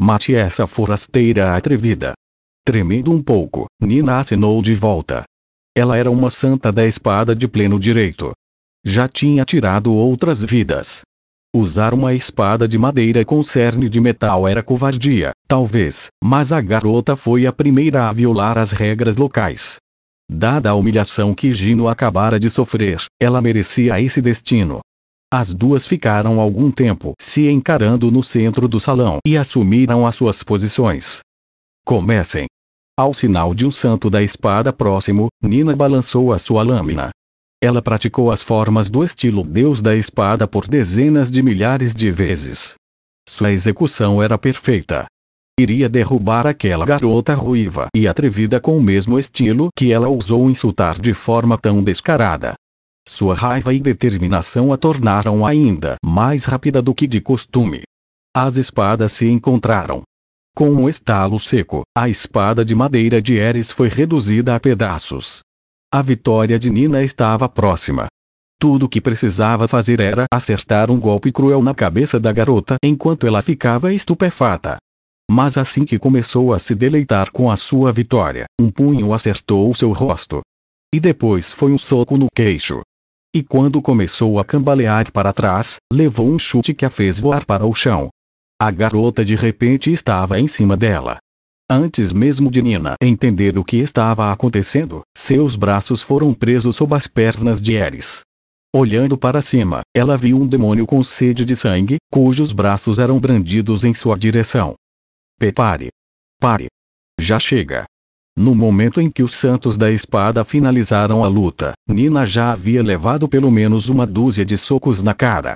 Mate 0.00 0.34
essa 0.34 0.66
forasteira 0.66 1.56
atrevida. 1.56 2.14
Tremendo 2.64 3.12
um 3.12 3.22
pouco, 3.22 3.66
Nina 3.80 4.18
acenou 4.18 4.60
de 4.60 4.74
volta. 4.74 5.22
Ela 5.76 5.96
era 5.96 6.10
uma 6.10 6.30
santa 6.30 6.72
da 6.72 6.84
espada 6.84 7.34
de 7.34 7.46
pleno 7.46 7.78
direito. 7.78 8.32
Já 8.84 9.06
tinha 9.06 9.44
tirado 9.44 9.92
outras 9.92 10.42
vidas. 10.42 11.02
Usar 11.54 11.94
uma 11.94 12.12
espada 12.12 12.68
de 12.68 12.76
madeira 12.76 13.24
com 13.24 13.42
cerne 13.42 13.88
de 13.88 14.00
metal 14.00 14.46
era 14.46 14.62
covardia, 14.62 15.30
talvez, 15.46 16.08
mas 16.22 16.52
a 16.52 16.60
garota 16.60 17.16
foi 17.16 17.46
a 17.46 17.52
primeira 17.52 18.08
a 18.08 18.12
violar 18.12 18.58
as 18.58 18.72
regras 18.72 19.16
locais. 19.16 19.78
Dada 20.30 20.70
a 20.70 20.74
humilhação 20.74 21.34
que 21.34 21.52
Gino 21.52 21.88
acabara 21.88 22.38
de 22.38 22.50
sofrer, 22.50 23.02
ela 23.18 23.40
merecia 23.40 24.00
esse 24.00 24.20
destino. 24.20 24.80
As 25.32 25.54
duas 25.54 25.86
ficaram 25.86 26.40
algum 26.40 26.70
tempo 26.70 27.14
se 27.18 27.48
encarando 27.48 28.10
no 28.10 28.22
centro 28.22 28.68
do 28.68 28.78
salão 28.78 29.18
e 29.26 29.36
assumiram 29.36 30.06
as 30.06 30.14
suas 30.14 30.42
posições. 30.42 31.20
Comecem. 31.84 32.46
Ao 32.98 33.14
sinal 33.14 33.54
de 33.54 33.64
um 33.64 33.70
santo 33.70 34.10
da 34.10 34.22
espada 34.22 34.72
próximo, 34.72 35.28
Nina 35.42 35.74
balançou 35.74 36.32
a 36.32 36.38
sua 36.38 36.62
lâmina. 36.62 37.10
Ela 37.62 37.80
praticou 37.80 38.30
as 38.30 38.42
formas 38.42 38.88
do 38.90 39.02
estilo 39.02 39.42
Deus 39.42 39.80
da 39.80 39.96
espada 39.96 40.46
por 40.46 40.68
dezenas 40.68 41.30
de 41.30 41.42
milhares 41.42 41.94
de 41.94 42.10
vezes. 42.10 42.74
Sua 43.28 43.52
execução 43.52 44.22
era 44.22 44.36
perfeita. 44.38 45.06
Iria 45.58 45.88
derrubar 45.88 46.46
aquela 46.46 46.86
garota 46.86 47.34
ruiva 47.34 47.88
e 47.92 48.06
atrevida 48.06 48.60
com 48.60 48.78
o 48.78 48.80
mesmo 48.80 49.18
estilo 49.18 49.70
que 49.76 49.92
ela 49.92 50.06
ousou 50.06 50.48
insultar 50.48 51.00
de 51.00 51.12
forma 51.12 51.58
tão 51.58 51.82
descarada. 51.82 52.54
Sua 53.04 53.34
raiva 53.34 53.74
e 53.74 53.80
determinação 53.80 54.72
a 54.72 54.76
tornaram 54.76 55.44
ainda 55.44 55.96
mais 56.00 56.44
rápida 56.44 56.80
do 56.80 56.94
que 56.94 57.08
de 57.08 57.20
costume. 57.20 57.82
As 58.32 58.56
espadas 58.56 59.10
se 59.10 59.26
encontraram. 59.26 60.02
Com 60.54 60.70
um 60.70 60.88
estalo 60.88 61.40
seco, 61.40 61.82
a 61.96 62.08
espada 62.08 62.64
de 62.64 62.76
madeira 62.76 63.20
de 63.20 63.34
Eris 63.34 63.72
foi 63.72 63.88
reduzida 63.88 64.54
a 64.54 64.60
pedaços. 64.60 65.40
A 65.92 66.00
vitória 66.00 66.56
de 66.56 66.70
Nina 66.70 67.02
estava 67.02 67.48
próxima. 67.48 68.06
Tudo 68.60 68.86
o 68.86 68.88
que 68.88 69.00
precisava 69.00 69.66
fazer 69.66 69.98
era 69.98 70.24
acertar 70.32 70.88
um 70.88 71.00
golpe 71.00 71.32
cruel 71.32 71.62
na 71.62 71.74
cabeça 71.74 72.20
da 72.20 72.30
garota 72.30 72.76
enquanto 72.80 73.26
ela 73.26 73.42
ficava 73.42 73.92
estupefata. 73.92 74.78
Mas 75.30 75.58
assim 75.58 75.84
que 75.84 75.98
começou 75.98 76.54
a 76.54 76.58
se 76.58 76.74
deleitar 76.74 77.30
com 77.30 77.50
a 77.50 77.56
sua 77.56 77.92
vitória, 77.92 78.46
um 78.60 78.70
punho 78.70 79.12
acertou 79.12 79.74
seu 79.74 79.92
rosto. 79.92 80.40
E 80.94 80.98
depois 80.98 81.52
foi 81.52 81.70
um 81.70 81.76
soco 81.78 82.16
no 82.16 82.28
queixo. 82.34 82.80
E 83.34 83.42
quando 83.42 83.82
começou 83.82 84.38
a 84.38 84.44
cambalear 84.44 85.12
para 85.12 85.34
trás, 85.34 85.76
levou 85.92 86.26
um 86.26 86.38
chute 86.38 86.72
que 86.72 86.86
a 86.86 86.90
fez 86.90 87.20
voar 87.20 87.44
para 87.44 87.66
o 87.66 87.74
chão. 87.74 88.08
A 88.60 88.70
garota 88.70 89.22
de 89.22 89.36
repente 89.36 89.92
estava 89.92 90.40
em 90.40 90.48
cima 90.48 90.76
dela. 90.76 91.18
Antes 91.70 92.10
mesmo 92.10 92.50
de 92.50 92.62
Nina 92.62 92.94
entender 93.02 93.58
o 93.58 93.64
que 93.64 93.76
estava 93.76 94.32
acontecendo, 94.32 95.02
seus 95.16 95.54
braços 95.54 96.00
foram 96.00 96.32
presos 96.32 96.76
sob 96.76 96.94
as 96.94 97.06
pernas 97.06 97.60
de 97.60 97.74
Eris. 97.74 98.22
Olhando 98.74 99.18
para 99.18 99.42
cima, 99.42 99.82
ela 99.94 100.16
viu 100.16 100.38
um 100.38 100.46
demônio 100.46 100.86
com 100.86 101.04
sede 101.04 101.44
de 101.44 101.54
sangue, 101.54 101.96
cujos 102.10 102.52
braços 102.52 102.98
eram 102.98 103.20
brandidos 103.20 103.84
em 103.84 103.92
sua 103.92 104.16
direção. 104.16 104.74
Prepare. 105.38 105.90
Pare. 106.40 106.66
Já 107.20 107.38
chega. 107.38 107.84
No 108.36 108.56
momento 108.56 109.00
em 109.00 109.08
que 109.08 109.22
os 109.22 109.36
santos 109.36 109.76
da 109.76 109.88
espada 109.88 110.42
finalizaram 110.42 111.22
a 111.22 111.28
luta, 111.28 111.74
Nina 111.88 112.26
já 112.26 112.50
havia 112.50 112.82
levado 112.82 113.28
pelo 113.28 113.48
menos 113.48 113.88
uma 113.88 114.04
dúzia 114.04 114.44
de 114.44 114.56
socos 114.56 115.00
na 115.00 115.14
cara. 115.14 115.54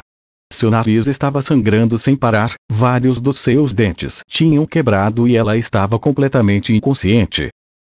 Seu 0.52 0.70
nariz 0.70 1.08
estava 1.08 1.42
sangrando 1.42 1.98
sem 1.98 2.14
parar, 2.14 2.54
vários 2.70 3.20
dos 3.20 3.38
seus 3.38 3.74
dentes 3.74 4.20
tinham 4.28 4.64
quebrado 4.66 5.26
e 5.26 5.36
ela 5.36 5.56
estava 5.56 5.98
completamente 5.98 6.72
inconsciente. 6.72 7.48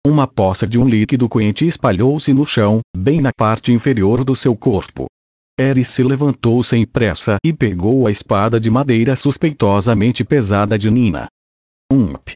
Uma 0.04 0.26
poça 0.26 0.66
de 0.66 0.80
um 0.80 0.88
líquido 0.88 1.28
quente 1.28 1.64
espalhou-se 1.68 2.32
no 2.32 2.44
chão, 2.44 2.80
bem 2.96 3.20
na 3.20 3.30
parte 3.32 3.72
inferior 3.72 4.24
do 4.24 4.34
seu 4.34 4.56
corpo. 4.56 5.06
Eris 5.56 5.86
se 5.86 6.02
levantou 6.02 6.64
sem 6.64 6.84
pressa 6.84 7.36
e 7.44 7.52
pegou 7.52 8.08
a 8.08 8.10
espada 8.10 8.58
de 8.58 8.70
madeira 8.70 9.14
suspeitosamente 9.14 10.24
pesada 10.24 10.76
de 10.76 10.90
Nina. 10.90 11.28
Ump. 11.92 12.32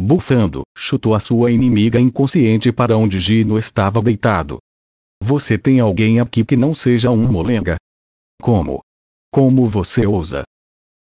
Bufando, 0.00 0.62
chutou 0.76 1.14
a 1.14 1.20
sua 1.20 1.50
inimiga 1.50 2.00
inconsciente 2.00 2.72
para 2.72 2.96
onde 2.96 3.18
Gino 3.18 3.58
estava 3.58 4.00
deitado. 4.00 4.58
Você 5.22 5.58
tem 5.58 5.78
alguém 5.78 6.20
aqui 6.20 6.44
que 6.44 6.56
não 6.56 6.74
seja 6.74 7.10
um 7.10 7.30
molenga? 7.30 7.76
Como? 8.40 8.80
Como 9.30 9.66
você 9.66 10.06
ousa? 10.06 10.42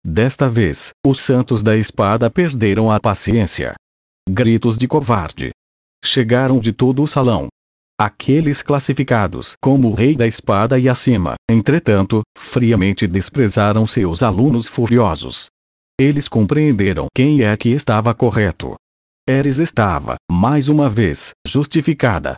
Desta 0.03 0.49
vez, 0.49 0.91
os 1.05 1.21
santos 1.21 1.61
da 1.61 1.75
espada 1.75 2.29
perderam 2.29 2.89
a 2.89 2.99
paciência. 2.99 3.75
Gritos 4.27 4.77
de 4.77 4.87
covarde. 4.87 5.51
Chegaram 6.03 6.59
de 6.59 6.71
todo 6.71 7.03
o 7.03 7.07
salão. 7.07 7.49
Aqueles 7.99 8.61
classificados 8.61 9.55
como 9.61 9.89
o 9.89 9.93
rei 9.93 10.15
da 10.15 10.25
espada 10.25 10.79
e 10.79 10.89
acima, 10.89 11.35
entretanto, 11.49 12.23
friamente 12.37 13.05
desprezaram 13.05 13.85
seus 13.85 14.23
alunos 14.23 14.67
furiosos. 14.67 15.47
Eles 15.97 16.27
compreenderam 16.27 17.07
quem 17.15 17.41
é 17.41 17.55
que 17.55 17.69
estava 17.69 18.13
correto. 18.13 18.75
Eris 19.27 19.59
estava, 19.59 20.17
mais 20.29 20.67
uma 20.67 20.89
vez, 20.89 21.31
justificada. 21.47 22.35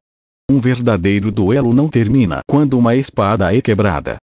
Um 0.49 0.59
verdadeiro 0.59 1.31
duelo 1.31 1.73
não 1.73 1.89
termina 1.89 2.41
quando 2.47 2.77
uma 2.77 2.95
espada 2.95 3.53
é 3.55 3.59
quebrada. 3.59 4.17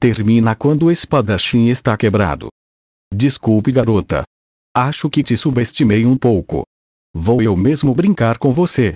Termina 0.00 0.54
quando 0.54 0.86
o 0.86 0.90
espadachim 0.90 1.68
está 1.68 1.98
quebrado. 1.98 2.48
Desculpe, 3.14 3.70
garota. 3.70 4.22
Acho 4.74 5.10
que 5.10 5.22
te 5.22 5.36
subestimei 5.36 6.06
um 6.06 6.16
pouco. 6.16 6.62
Vou 7.14 7.42
eu 7.42 7.54
mesmo 7.54 7.94
brincar 7.94 8.38
com 8.38 8.54
você. 8.54 8.94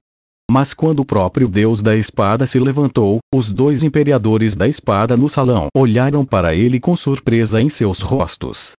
Mas 0.51 0.73
quando 0.73 1.01
o 1.01 1.05
próprio 1.05 1.49
deus 1.49 1.83
da 1.83 1.95
espada 1.95 2.47
se 2.47 2.59
levantou, 2.59 3.19
os 3.33 3.53
dois 3.53 3.83
imperadores 3.83 4.55
da 4.57 4.67
espada 4.67 5.19
no 5.19 5.29
salão 5.29 5.67
olharam 5.77 6.25
para 6.25 6.55
ele 6.55 6.81
com 6.81 6.97
surpresa 6.97 7.61
em 7.61 7.69
seus 7.69 8.01
rostos. 8.01 8.73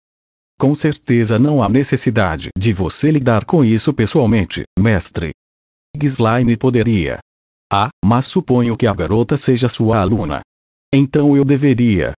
Com 0.60 0.76
certeza 0.76 1.38
não 1.38 1.62
há 1.62 1.70
necessidade 1.70 2.50
de 2.58 2.72
você 2.72 3.12
lidar 3.12 3.46
com 3.46 3.64
isso 3.64 3.94
pessoalmente, 3.94 4.64
mestre. 4.80 5.32
Gislaine 6.00 6.56
poderia. 6.58 7.20
Ah, 7.72 7.90
mas 8.04 8.26
suponho 8.26 8.78
que 8.78 8.88
a 8.88 8.94
garota 8.94 9.36
seja 9.36 9.68
sua 9.68 10.00
aluna. 10.00 10.42
Então 10.94 11.36
eu 11.36 11.44
deveria. 11.44 12.14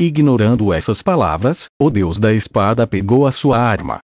Ignorando 0.00 0.72
essas 0.72 1.02
palavras, 1.02 1.66
o 1.80 1.90
deus 1.90 2.18
da 2.18 2.32
espada 2.32 2.86
pegou 2.86 3.26
a 3.26 3.32
sua 3.32 3.58
arma. 3.58 3.98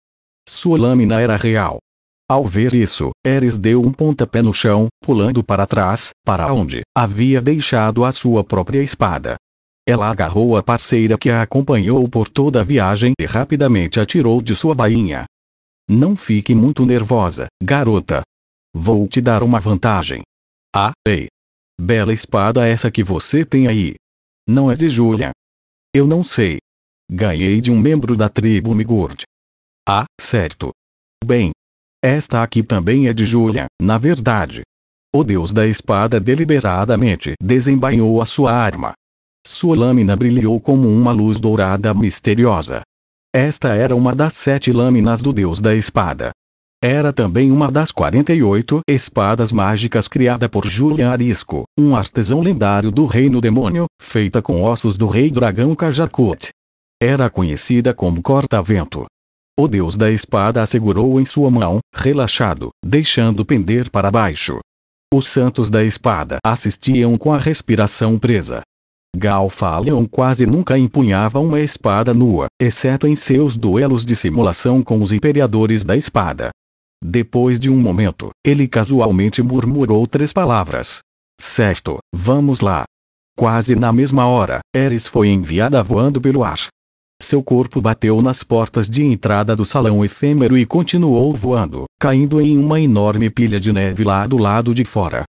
Sua 0.48 0.78
lâmina 0.78 1.20
era 1.20 1.36
real. 1.36 1.78
Ao 2.28 2.44
ver 2.44 2.72
isso, 2.74 3.10
Eris 3.24 3.58
deu 3.58 3.82
um 3.82 3.92
pontapé 3.92 4.40
no 4.40 4.52
chão, 4.52 4.88
pulando 5.02 5.44
para 5.44 5.66
trás, 5.66 6.10
para 6.24 6.52
onde 6.52 6.80
havia 6.96 7.40
deixado 7.40 8.02
a 8.02 8.12
sua 8.12 8.42
própria 8.42 8.82
espada. 8.82 9.36
Ela 9.86 10.08
agarrou 10.08 10.56
a 10.56 10.62
parceira 10.62 11.18
que 11.18 11.28
a 11.28 11.42
acompanhou 11.42 12.08
por 12.08 12.28
toda 12.28 12.60
a 12.60 12.64
viagem 12.64 13.12
e 13.20 13.26
rapidamente 13.26 14.00
atirou 14.00 14.40
de 14.40 14.54
sua 14.54 14.74
bainha. 14.74 15.26
Não 15.88 16.16
fique 16.16 16.54
muito 16.54 16.86
nervosa, 16.86 17.46
garota. 17.62 18.22
Vou 18.74 19.06
te 19.06 19.20
dar 19.20 19.42
uma 19.42 19.60
vantagem. 19.60 20.22
Ah, 20.74 20.92
ei. 21.06 21.28
Bela 21.78 22.14
espada 22.14 22.66
essa 22.66 22.90
que 22.90 23.02
você 23.02 23.44
tem 23.44 23.68
aí. 23.68 23.94
Não 24.48 24.70
é 24.70 24.74
de 24.74 24.88
Julia. 24.88 25.32
Eu 25.94 26.06
não 26.06 26.24
sei. 26.24 26.58
Ganhei 27.10 27.60
de 27.60 27.70
um 27.70 27.78
membro 27.78 28.16
da 28.16 28.28
tribo 28.28 28.74
Migurd. 28.74 29.24
Ah, 29.86 30.06
certo. 30.18 30.70
Bem. 31.22 31.50
Esta 32.02 32.42
aqui 32.42 32.62
também 32.62 33.08
é 33.08 33.12
de 33.12 33.24
Julia, 33.24 33.66
na 33.80 33.98
verdade. 33.98 34.62
O 35.14 35.22
deus 35.22 35.52
da 35.52 35.66
espada 35.66 36.18
deliberadamente 36.18 37.34
desembainhou 37.40 38.20
a 38.20 38.26
sua 38.26 38.52
arma. 38.52 38.94
Sua 39.46 39.76
lâmina 39.76 40.16
brilhou 40.16 40.58
como 40.58 40.88
uma 40.88 41.12
luz 41.12 41.38
dourada 41.38 41.92
misteriosa. 41.92 42.80
Esta 43.34 43.74
era 43.74 43.94
uma 43.94 44.14
das 44.14 44.32
sete 44.32 44.72
lâminas 44.72 45.20
do 45.20 45.34
deus 45.34 45.60
da 45.60 45.74
espada. 45.74 46.30
Era 46.82 47.12
também 47.12 47.52
uma 47.52 47.70
das 47.70 47.90
48 47.90 48.80
espadas 48.88 49.52
mágicas 49.52 50.08
criada 50.08 50.48
por 50.48 50.66
Julian 50.66 51.10
Arisco, 51.10 51.64
um 51.78 51.94
artesão 51.94 52.40
lendário 52.40 52.90
do 52.90 53.04
Reino 53.04 53.38
Demônio, 53.40 53.84
feita 54.00 54.40
com 54.40 54.62
ossos 54.62 54.96
do 54.96 55.06
rei 55.06 55.30
dragão 55.30 55.74
Kajakut. 55.74 56.48
Era 57.02 57.28
conhecida 57.28 57.92
como 57.92 58.22
corta-vento. 58.22 59.04
O 59.60 59.68
deus 59.68 59.96
da 59.96 60.10
espada 60.10 60.62
a 60.62 60.66
segurou 60.66 61.20
em 61.20 61.24
sua 61.26 61.50
mão, 61.50 61.80
relaxado, 61.94 62.70
deixando 62.84 63.44
pender 63.44 63.90
para 63.90 64.10
baixo. 64.10 64.58
Os 65.12 65.28
santos 65.28 65.68
da 65.68 65.84
espada 65.84 66.38
assistiam 66.44 67.16
com 67.18 67.32
a 67.32 67.38
respiração 67.38 68.18
presa. 68.18 68.62
Galfalion 69.16 70.06
quase 70.06 70.44
nunca 70.44 70.76
empunhava 70.76 71.38
uma 71.38 71.60
espada 71.60 72.12
nua, 72.12 72.46
exceto 72.60 73.06
em 73.06 73.14
seus 73.14 73.56
duelos 73.56 74.04
de 74.04 74.16
simulação 74.16 74.82
com 74.82 75.00
os 75.00 75.12
imperadores 75.12 75.84
da 75.84 75.96
espada. 75.96 76.50
Depois 77.02 77.60
de 77.60 77.70
um 77.70 77.78
momento, 77.78 78.30
ele 78.44 78.66
casualmente 78.66 79.40
murmurou 79.40 80.06
três 80.06 80.32
palavras. 80.32 80.98
Certo, 81.40 81.98
vamos 82.12 82.60
lá. 82.60 82.84
Quase 83.36 83.76
na 83.76 83.92
mesma 83.92 84.26
hora, 84.26 84.60
Eris 84.74 85.06
foi 85.06 85.28
enviada 85.28 85.82
voando 85.82 86.20
pelo 86.20 86.42
ar. 86.42 86.68
Seu 87.22 87.42
corpo 87.42 87.80
bateu 87.80 88.20
nas 88.20 88.42
portas 88.42 88.88
de 88.90 89.04
entrada 89.04 89.54
do 89.54 89.64
salão 89.64 90.04
efêmero 90.04 90.58
e 90.58 90.66
continuou 90.66 91.32
voando, 91.34 91.84
caindo 92.00 92.40
em 92.40 92.58
uma 92.58 92.80
enorme 92.80 93.30
pilha 93.30 93.60
de 93.60 93.72
neve 93.72 94.02
lá 94.02 94.26
do 94.26 94.36
lado 94.36 94.74
de 94.74 94.84
fora. 94.84 95.24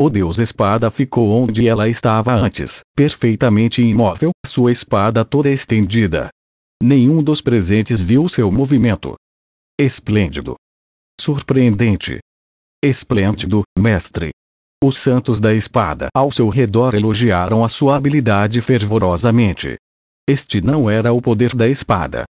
O 0.00 0.08
deus 0.08 0.38
espada 0.38 0.92
ficou 0.92 1.28
onde 1.30 1.66
ela 1.66 1.88
estava 1.88 2.32
antes, 2.32 2.82
perfeitamente 2.96 3.82
imóvel, 3.82 4.30
sua 4.46 4.70
espada 4.70 5.24
toda 5.24 5.50
estendida. 5.50 6.28
Nenhum 6.80 7.20
dos 7.20 7.40
presentes 7.40 8.00
viu 8.00 8.28
seu 8.28 8.48
movimento. 8.52 9.16
Esplêndido. 9.76 10.54
Surpreendente. 11.20 12.20
Esplêndido, 12.80 13.62
mestre. 13.76 14.30
Os 14.84 14.98
santos 14.98 15.40
da 15.40 15.52
espada 15.52 16.06
ao 16.14 16.30
seu 16.30 16.48
redor 16.48 16.94
elogiaram 16.94 17.64
a 17.64 17.68
sua 17.68 17.96
habilidade 17.96 18.60
fervorosamente. 18.60 19.74
Este 20.28 20.60
não 20.60 20.88
era 20.88 21.12
o 21.12 21.20
poder 21.20 21.56
da 21.56 21.66
espada. 21.66 22.22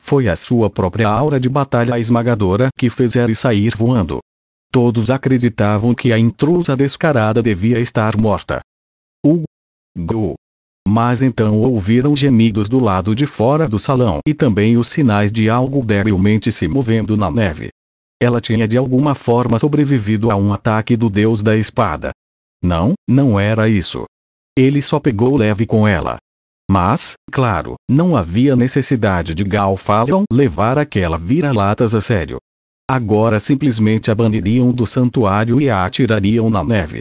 Foi 0.00 0.28
a 0.28 0.34
sua 0.34 0.68
própria 0.68 1.08
aura 1.08 1.38
de 1.38 1.48
batalha 1.48 1.96
esmagadora 2.00 2.68
que 2.76 2.90
fez 2.90 3.14
ele 3.14 3.36
sair 3.36 3.76
voando. 3.76 4.18
Todos 4.72 5.10
acreditavam 5.10 5.94
que 5.94 6.14
a 6.14 6.18
intrusa 6.18 6.74
descarada 6.74 7.42
devia 7.42 7.78
estar 7.78 8.16
morta. 8.16 8.62
O 9.24 9.42
Gu. 9.94 10.34
Mas 10.88 11.20
então 11.20 11.60
ouviram 11.60 12.16
gemidos 12.16 12.70
do 12.70 12.80
lado 12.80 13.14
de 13.14 13.26
fora 13.26 13.68
do 13.68 13.78
salão 13.78 14.20
e 14.26 14.32
também 14.32 14.78
os 14.78 14.88
sinais 14.88 15.30
de 15.30 15.50
algo 15.50 15.84
debilmente 15.84 16.50
se 16.50 16.66
movendo 16.66 17.18
na 17.18 17.30
neve. 17.30 17.68
Ela 18.20 18.40
tinha 18.40 18.66
de 18.66 18.78
alguma 18.78 19.14
forma 19.14 19.58
sobrevivido 19.58 20.30
a 20.30 20.36
um 20.36 20.54
ataque 20.54 20.96
do 20.96 21.10
deus 21.10 21.42
da 21.42 21.54
espada. 21.54 22.10
Não, 22.64 22.94
não 23.06 23.38
era 23.38 23.68
isso. 23.68 24.04
Ele 24.56 24.80
só 24.80 24.98
pegou 24.98 25.36
leve 25.36 25.66
com 25.66 25.86
ela. 25.86 26.16
Mas, 26.70 27.12
claro, 27.30 27.74
não 27.90 28.16
havia 28.16 28.56
necessidade 28.56 29.34
de 29.34 29.44
Galfalion 29.44 30.22
levar 30.32 30.78
aquela 30.78 31.18
vira-latas 31.18 31.94
a 31.94 32.00
sério. 32.00 32.38
Agora 32.94 33.40
simplesmente 33.40 34.10
a 34.10 34.14
baniriam 34.14 34.70
do 34.70 34.86
santuário 34.86 35.58
e 35.58 35.70
a 35.70 35.86
atirariam 35.86 36.50
na 36.50 36.62
neve. 36.62 37.00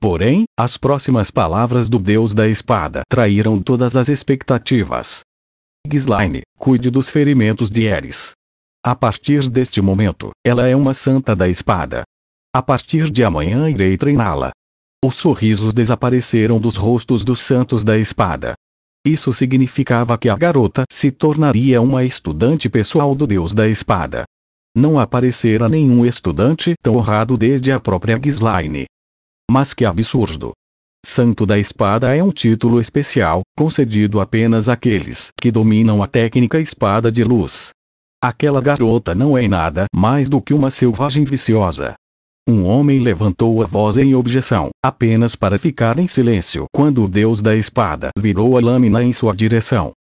Porém, 0.00 0.42
as 0.58 0.76
próximas 0.76 1.30
palavras 1.30 1.88
do 1.88 1.96
deus 1.96 2.34
da 2.34 2.48
espada 2.48 3.02
traíram 3.08 3.62
todas 3.62 3.94
as 3.94 4.08
expectativas. 4.08 5.20
Gislaine, 5.88 6.42
cuide 6.58 6.90
dos 6.90 7.08
ferimentos 7.08 7.70
de 7.70 7.84
Eris. 7.84 8.32
A 8.84 8.96
partir 8.96 9.48
deste 9.48 9.80
momento, 9.80 10.30
ela 10.44 10.66
é 10.66 10.74
uma 10.74 10.92
santa 10.92 11.36
da 11.36 11.48
espada. 11.48 12.02
A 12.52 12.60
partir 12.60 13.08
de 13.08 13.22
amanhã 13.22 13.70
irei 13.70 13.96
treiná-la. 13.96 14.50
Os 15.04 15.14
sorrisos 15.14 15.72
desapareceram 15.72 16.58
dos 16.58 16.74
rostos 16.74 17.22
dos 17.22 17.40
santos 17.42 17.84
da 17.84 17.96
espada. 17.96 18.54
Isso 19.06 19.32
significava 19.32 20.18
que 20.18 20.28
a 20.28 20.36
garota 20.36 20.82
se 20.90 21.12
tornaria 21.12 21.80
uma 21.80 22.02
estudante 22.02 22.68
pessoal 22.68 23.14
do 23.14 23.24
deus 23.24 23.54
da 23.54 23.68
espada. 23.68 24.24
Não 24.76 24.98
aparecera 24.98 25.68
nenhum 25.68 26.04
estudante 26.04 26.74
tão 26.82 26.96
honrado 26.96 27.36
desde 27.36 27.72
a 27.72 27.80
própria 27.80 28.20
Gislaine. 28.22 28.86
Mas 29.50 29.72
que 29.72 29.84
absurdo! 29.84 30.52
Santo 31.04 31.46
da 31.46 31.58
Espada 31.58 32.14
é 32.14 32.22
um 32.22 32.30
título 32.30 32.80
especial, 32.80 33.42
concedido 33.56 34.20
apenas 34.20 34.68
àqueles 34.68 35.30
que 35.40 35.50
dominam 35.50 36.02
a 36.02 36.06
técnica 36.06 36.60
espada 36.60 37.10
de 37.10 37.24
luz. 37.24 37.70
Aquela 38.22 38.60
garota 38.60 39.14
não 39.14 39.38
é 39.38 39.46
nada 39.46 39.86
mais 39.94 40.28
do 40.28 40.40
que 40.42 40.52
uma 40.52 40.70
selvagem 40.70 41.24
viciosa. 41.24 41.94
Um 42.48 42.64
homem 42.64 42.98
levantou 42.98 43.62
a 43.62 43.66
voz 43.66 43.96
em 43.96 44.14
objeção, 44.14 44.70
apenas 44.82 45.36
para 45.36 45.58
ficar 45.58 45.98
em 45.98 46.08
silêncio 46.08 46.64
quando 46.74 47.04
o 47.04 47.08
deus 47.08 47.40
da 47.40 47.54
espada 47.54 48.08
virou 48.18 48.56
a 48.56 48.60
lâmina 48.60 49.04
em 49.04 49.12
sua 49.12 49.36
direção. 49.36 49.92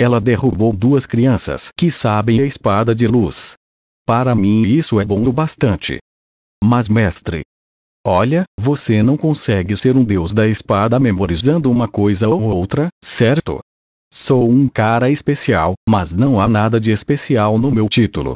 Ela 0.00 0.20
derrubou 0.20 0.72
duas 0.72 1.06
crianças 1.06 1.68
que 1.78 1.90
sabem 1.90 2.40
a 2.40 2.44
espada 2.44 2.94
de 2.94 3.06
luz. 3.06 3.54
Para 4.06 4.34
mim 4.34 4.62
isso 4.62 5.00
é 5.00 5.04
bom 5.04 5.22
o 5.26 5.32
bastante. 5.32 5.98
Mas 6.62 6.88
mestre. 6.88 7.42
Olha, 8.04 8.44
você 8.58 9.02
não 9.02 9.16
consegue 9.16 9.76
ser 9.76 9.96
um 9.96 10.02
deus 10.02 10.34
da 10.34 10.48
espada 10.48 10.98
memorizando 10.98 11.70
uma 11.70 11.86
coisa 11.86 12.28
ou 12.28 12.42
outra, 12.42 12.88
certo? 13.02 13.60
Sou 14.12 14.50
um 14.50 14.68
cara 14.68 15.08
especial, 15.08 15.74
mas 15.88 16.14
não 16.14 16.40
há 16.40 16.48
nada 16.48 16.80
de 16.80 16.90
especial 16.90 17.58
no 17.58 17.70
meu 17.70 17.88
título. 17.88 18.34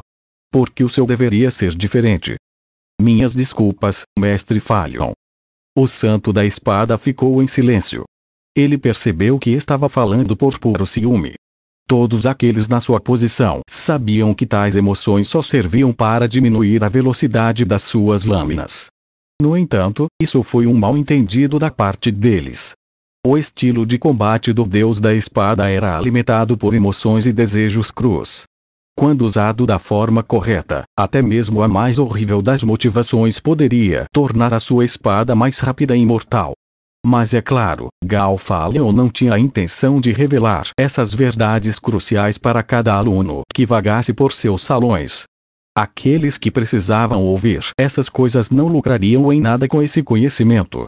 Porque 0.52 0.84
o 0.84 0.88
seu 0.88 1.04
deveria 1.04 1.50
ser 1.50 1.74
diferente. 1.74 2.36
Minhas 3.00 3.34
desculpas, 3.34 4.04
mestre 4.18 4.60
Falion. 4.60 5.12
O 5.76 5.86
santo 5.86 6.32
da 6.32 6.46
espada 6.46 6.96
ficou 6.96 7.42
em 7.42 7.46
silêncio. 7.46 8.04
Ele 8.56 8.78
percebeu 8.78 9.38
que 9.38 9.50
estava 9.50 9.88
falando 9.88 10.34
por 10.36 10.58
puro 10.58 10.86
ciúme. 10.86 11.34
Todos 11.88 12.26
aqueles 12.26 12.68
na 12.68 12.80
sua 12.80 12.98
posição 12.98 13.60
sabiam 13.68 14.34
que 14.34 14.44
tais 14.44 14.74
emoções 14.74 15.28
só 15.28 15.40
serviam 15.40 15.92
para 15.92 16.26
diminuir 16.26 16.82
a 16.82 16.88
velocidade 16.88 17.64
das 17.64 17.84
suas 17.84 18.24
lâminas. 18.24 18.88
No 19.40 19.56
entanto, 19.56 20.06
isso 20.20 20.42
foi 20.42 20.66
um 20.66 20.74
mal 20.74 20.96
entendido 20.96 21.60
da 21.60 21.70
parte 21.70 22.10
deles. 22.10 22.72
O 23.24 23.38
estilo 23.38 23.86
de 23.86 23.98
combate 23.98 24.52
do 24.52 24.64
deus 24.64 24.98
da 24.98 25.14
espada 25.14 25.70
era 25.70 25.96
alimentado 25.96 26.56
por 26.56 26.74
emoções 26.74 27.24
e 27.24 27.32
desejos 27.32 27.92
crus. 27.92 28.42
Quando 28.98 29.22
usado 29.22 29.64
da 29.64 29.78
forma 29.78 30.24
correta, 30.24 30.82
até 30.98 31.22
mesmo 31.22 31.62
a 31.62 31.68
mais 31.68 31.98
horrível 31.98 32.42
das 32.42 32.64
motivações 32.64 33.38
poderia 33.38 34.06
tornar 34.12 34.52
a 34.52 34.58
sua 34.58 34.84
espada 34.84 35.36
mais 35.36 35.60
rápida 35.60 35.96
e 35.96 36.00
imortal. 36.00 36.54
Mas 37.08 37.32
é 37.32 37.40
claro, 37.40 37.86
Galfalion 38.04 38.90
não 38.90 39.08
tinha 39.08 39.34
a 39.34 39.38
intenção 39.38 40.00
de 40.00 40.10
revelar 40.10 40.70
essas 40.76 41.14
verdades 41.14 41.78
cruciais 41.78 42.36
para 42.36 42.64
cada 42.64 42.92
aluno 42.94 43.42
que 43.54 43.64
vagasse 43.64 44.12
por 44.12 44.32
seus 44.32 44.64
salões. 44.64 45.22
Aqueles 45.72 46.36
que 46.36 46.50
precisavam 46.50 47.22
ouvir 47.22 47.70
essas 47.78 48.08
coisas 48.08 48.50
não 48.50 48.66
lucrariam 48.66 49.32
em 49.32 49.40
nada 49.40 49.68
com 49.68 49.80
esse 49.80 50.02
conhecimento. 50.02 50.86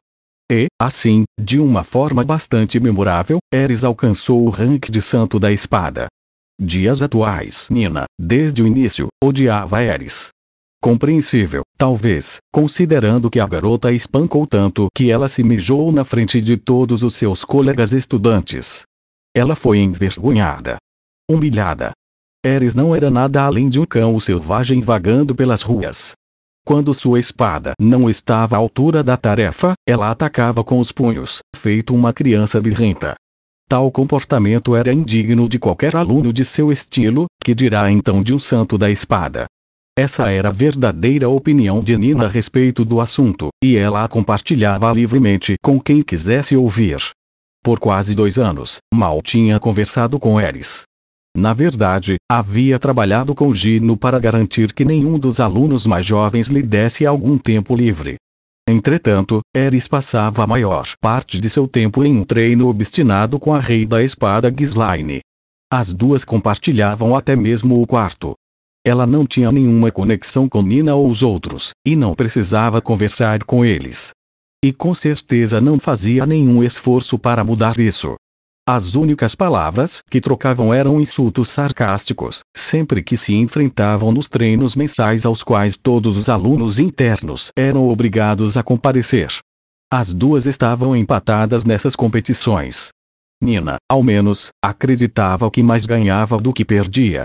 E, 0.50 0.66
assim, 0.82 1.22
de 1.40 1.60
uma 1.60 1.84
forma 1.84 2.24
bastante 2.24 2.80
memorável, 2.80 3.38
Eris 3.54 3.84
alcançou 3.84 4.42
o 4.42 4.50
rank 4.50 4.90
de 4.90 5.00
Santo 5.00 5.38
da 5.38 5.52
Espada. 5.52 6.08
Dias 6.60 7.00
atuais 7.00 7.68
Nina, 7.70 8.06
desde 8.20 8.60
o 8.60 8.66
início, 8.66 9.06
odiava 9.22 9.84
Eris. 9.84 10.30
Compreensível, 10.80 11.62
talvez, 11.76 12.38
considerando 12.52 13.28
que 13.28 13.40
a 13.40 13.46
garota 13.46 13.92
espancou 13.92 14.46
tanto 14.46 14.86
que 14.94 15.10
ela 15.10 15.26
se 15.26 15.42
mijou 15.42 15.90
na 15.90 16.04
frente 16.04 16.40
de 16.40 16.56
todos 16.56 17.02
os 17.02 17.16
seus 17.16 17.44
colegas 17.44 17.92
estudantes. 17.92 18.82
Ela 19.34 19.56
foi 19.56 19.78
envergonhada. 19.78 20.76
Humilhada. 21.28 21.90
Eris 22.44 22.74
não 22.74 22.94
era 22.94 23.10
nada 23.10 23.42
além 23.42 23.68
de 23.68 23.80
um 23.80 23.84
cão 23.84 24.18
selvagem 24.20 24.80
vagando 24.80 25.34
pelas 25.34 25.62
ruas. 25.62 26.12
Quando 26.64 26.94
sua 26.94 27.18
espada 27.18 27.72
não 27.80 28.08
estava 28.08 28.54
à 28.54 28.58
altura 28.58 29.02
da 29.02 29.16
tarefa, 29.16 29.72
ela 29.86 30.10
atacava 30.10 30.62
com 30.62 30.78
os 30.78 30.92
punhos, 30.92 31.40
feito 31.56 31.92
uma 31.92 32.12
criança 32.12 32.60
birrenta. 32.60 33.14
Tal 33.68 33.90
comportamento 33.90 34.76
era 34.76 34.92
indigno 34.92 35.48
de 35.48 35.58
qualquer 35.58 35.96
aluno 35.96 36.32
de 36.32 36.44
seu 36.44 36.70
estilo, 36.70 37.26
que 37.42 37.54
dirá 37.54 37.90
então 37.90 38.22
de 38.22 38.32
um 38.32 38.38
santo 38.38 38.78
da 38.78 38.90
espada. 38.90 39.46
Essa 39.98 40.30
era 40.30 40.50
a 40.50 40.52
verdadeira 40.52 41.28
opinião 41.28 41.82
de 41.82 41.98
Nina 41.98 42.26
a 42.26 42.28
respeito 42.28 42.84
do 42.84 43.00
assunto, 43.00 43.48
e 43.60 43.76
ela 43.76 44.04
a 44.04 44.08
compartilhava 44.08 44.92
livremente 44.92 45.56
com 45.60 45.80
quem 45.80 46.02
quisesse 46.02 46.56
ouvir. 46.56 46.98
Por 47.64 47.80
quase 47.80 48.14
dois 48.14 48.38
anos, 48.38 48.78
mal 48.94 49.20
tinha 49.20 49.58
conversado 49.58 50.16
com 50.20 50.40
Eris. 50.40 50.84
Na 51.36 51.52
verdade, 51.52 52.14
havia 52.30 52.78
trabalhado 52.78 53.34
com 53.34 53.52
Gino 53.52 53.96
para 53.96 54.20
garantir 54.20 54.72
que 54.72 54.84
nenhum 54.84 55.18
dos 55.18 55.40
alunos 55.40 55.84
mais 55.84 56.06
jovens 56.06 56.46
lhe 56.46 56.62
desse 56.62 57.04
algum 57.04 57.36
tempo 57.36 57.74
livre. 57.74 58.14
Entretanto, 58.68 59.40
Eris 59.52 59.88
passava 59.88 60.44
a 60.44 60.46
maior 60.46 60.86
parte 61.00 61.40
de 61.40 61.50
seu 61.50 61.66
tempo 61.66 62.04
em 62.04 62.16
um 62.16 62.22
treino 62.22 62.68
obstinado 62.68 63.36
com 63.40 63.52
a 63.52 63.58
rei 63.58 63.84
da 63.84 64.00
espada 64.00 64.54
Gislaine. 64.56 65.22
As 65.72 65.92
duas 65.92 66.24
compartilhavam 66.24 67.16
até 67.16 67.34
mesmo 67.34 67.82
o 67.82 67.84
quarto. 67.84 68.34
Ela 68.84 69.06
não 69.06 69.26
tinha 69.26 69.52
nenhuma 69.52 69.90
conexão 69.90 70.48
com 70.48 70.62
Nina 70.62 70.94
ou 70.94 71.08
os 71.08 71.22
outros, 71.22 71.70
e 71.86 71.94
não 71.94 72.14
precisava 72.14 72.80
conversar 72.80 73.44
com 73.44 73.64
eles. 73.64 74.12
E 74.64 74.72
com 74.72 74.94
certeza 74.94 75.60
não 75.60 75.78
fazia 75.78 76.26
nenhum 76.26 76.62
esforço 76.62 77.18
para 77.18 77.44
mudar 77.44 77.78
isso. 77.78 78.16
As 78.68 78.94
únicas 78.94 79.34
palavras 79.34 80.02
que 80.10 80.20
trocavam 80.20 80.74
eram 80.74 81.00
insultos 81.00 81.48
sarcásticos, 81.48 82.40
sempre 82.54 83.02
que 83.02 83.16
se 83.16 83.34
enfrentavam 83.34 84.12
nos 84.12 84.28
treinos 84.28 84.76
mensais 84.76 85.24
aos 85.24 85.42
quais 85.42 85.74
todos 85.74 86.18
os 86.18 86.28
alunos 86.28 86.78
internos 86.78 87.50
eram 87.56 87.88
obrigados 87.88 88.58
a 88.58 88.62
comparecer. 88.62 89.38
As 89.90 90.12
duas 90.12 90.44
estavam 90.44 90.94
empatadas 90.94 91.64
nessas 91.64 91.96
competições. 91.96 92.90
Nina, 93.42 93.76
ao 93.90 94.02
menos, 94.02 94.48
acreditava 94.62 95.50
que 95.50 95.62
mais 95.62 95.86
ganhava 95.86 96.36
do 96.36 96.52
que 96.52 96.62
perdia. 96.62 97.24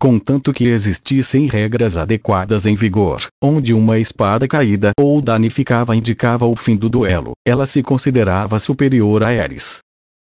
Contanto 0.00 0.50
que 0.50 0.64
existissem 0.64 1.44
regras 1.44 1.94
adequadas 1.94 2.64
em 2.64 2.74
vigor, 2.74 3.26
onde 3.44 3.74
uma 3.74 3.98
espada 3.98 4.48
caída 4.48 4.92
ou 4.98 5.20
danificava 5.20 5.94
indicava 5.94 6.46
o 6.46 6.56
fim 6.56 6.74
do 6.74 6.88
duelo, 6.88 7.32
ela 7.46 7.66
se 7.66 7.82
considerava 7.82 8.58
superior 8.58 9.22
a 9.22 9.30
Eris. 9.30 9.80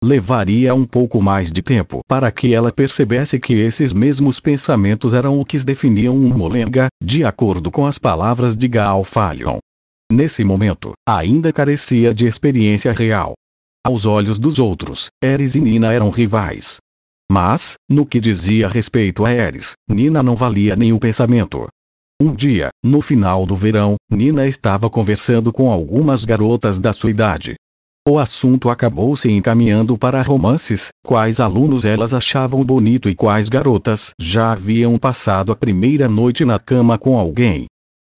Levaria 0.04 0.76
um 0.76 0.84
pouco 0.84 1.22
mais 1.22 1.54
de 1.54 1.62
tempo 1.62 2.02
para 2.06 2.30
que 2.34 2.54
ela 2.54 2.70
percebesse 2.70 3.40
que 3.40 3.54
esses 3.54 3.94
mesmos 3.94 4.42
pensamentos 4.42 5.14
eram 5.14 5.40
o 5.40 5.46
que 5.46 5.58
definiam 5.64 6.18
um 6.18 6.38
molenga, 6.38 6.88
de 7.02 7.24
acordo 7.24 7.72
com 7.72 7.86
as 7.86 7.98
palavras 7.98 8.58
de 8.58 8.68
Galfalion. 8.68 9.60
Nesse 10.12 10.44
momento, 10.44 10.92
ainda 11.08 11.54
carecia 11.54 12.14
de 12.14 12.26
experiência 12.26 12.92
real. 12.92 13.36
Aos 13.88 14.06
olhos 14.06 14.38
dos 14.38 14.60
outros, 14.60 15.08
Eris 15.24 15.56
e 15.56 15.62
Nina 15.62 15.94
eram 15.94 16.10
rivais. 16.10 16.78
Mas, 17.32 17.76
no 17.90 18.06
que 18.06 18.20
dizia 18.20 18.68
respeito 18.68 19.24
a 19.24 19.32
Eris, 19.32 19.72
Nina 19.88 20.22
não 20.22 20.36
valia 20.36 20.76
nem 20.76 20.92
o 20.92 21.00
pensamento. 21.00 21.66
Um 22.22 22.36
dia, 22.36 22.72
no 22.84 23.00
final 23.00 23.46
do 23.46 23.56
verão, 23.56 23.96
Nina 24.12 24.48
estava 24.48 24.90
conversando 24.90 25.54
com 25.54 25.72
algumas 25.72 26.26
garotas 26.26 26.78
da 26.78 26.92
sua 26.92 27.10
idade. 27.10 27.56
O 28.06 28.20
assunto 28.20 28.70
acabou 28.70 29.16
se 29.16 29.32
encaminhando 29.32 29.98
para 29.98 30.22
romances, 30.22 30.90
quais 31.06 31.40
alunos 31.40 31.86
elas 31.86 32.14
achavam 32.14 32.66
bonito 32.66 33.08
e 33.08 33.16
quais 33.16 33.48
garotas 33.48 34.12
já 34.20 34.52
haviam 34.52 35.00
passado 35.00 35.54
a 35.54 35.56
primeira 35.56 36.10
noite 36.10 36.44
na 36.44 36.60
cama 36.60 36.98
com 36.98 37.18
alguém. 37.18 37.66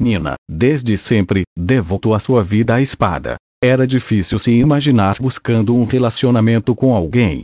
Nina, 0.01 0.33
desde 0.49 0.97
sempre, 0.97 1.43
devotou 1.55 2.15
a 2.15 2.19
sua 2.19 2.41
vida 2.41 2.73
à 2.73 2.81
espada. 2.81 3.35
Era 3.63 3.85
difícil 3.85 4.39
se 4.39 4.53
imaginar 4.53 5.17
buscando 5.21 5.75
um 5.75 5.85
relacionamento 5.85 6.73
com 6.73 6.95
alguém. 6.95 7.43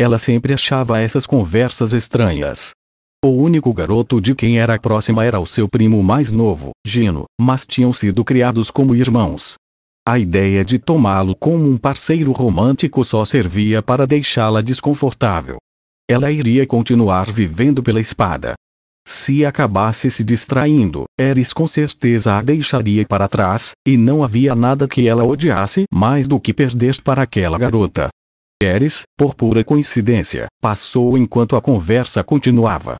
Ela 0.00 0.18
sempre 0.18 0.54
achava 0.54 1.00
essas 1.00 1.26
conversas 1.26 1.92
estranhas. 1.92 2.70
O 3.24 3.30
único 3.30 3.72
garoto 3.74 4.20
de 4.20 4.32
quem 4.32 4.60
era 4.60 4.78
próxima 4.78 5.24
era 5.24 5.40
o 5.40 5.46
seu 5.46 5.68
primo 5.68 6.00
mais 6.04 6.30
novo, 6.30 6.70
Gino, 6.86 7.24
mas 7.40 7.66
tinham 7.66 7.92
sido 7.92 8.24
criados 8.24 8.70
como 8.70 8.94
irmãos. 8.94 9.56
A 10.08 10.18
ideia 10.18 10.64
de 10.64 10.78
tomá-lo 10.78 11.34
como 11.34 11.68
um 11.68 11.76
parceiro 11.76 12.30
romântico 12.30 13.04
só 13.04 13.24
servia 13.24 13.82
para 13.82 14.06
deixá-la 14.06 14.62
desconfortável. 14.62 15.56
Ela 16.08 16.30
iria 16.30 16.64
continuar 16.64 17.30
vivendo 17.30 17.82
pela 17.82 18.00
espada. 18.00 18.54
Se 19.06 19.44
acabasse 19.44 20.10
se 20.10 20.22
distraindo, 20.22 21.04
Eris 21.18 21.52
com 21.52 21.66
certeza 21.66 22.36
a 22.36 22.42
deixaria 22.42 23.04
para 23.04 23.26
trás, 23.26 23.72
e 23.86 23.96
não 23.96 24.22
havia 24.22 24.54
nada 24.54 24.86
que 24.86 25.08
ela 25.08 25.24
odiasse 25.24 25.84
mais 25.92 26.28
do 26.28 26.38
que 26.38 26.54
perder 26.54 27.02
para 27.02 27.22
aquela 27.22 27.58
garota. 27.58 28.08
Eris, 28.60 29.02
por 29.16 29.36
pura 29.36 29.62
coincidência, 29.62 30.46
passou 30.60 31.16
enquanto 31.16 31.54
a 31.54 31.62
conversa 31.62 32.24
continuava. 32.24 32.96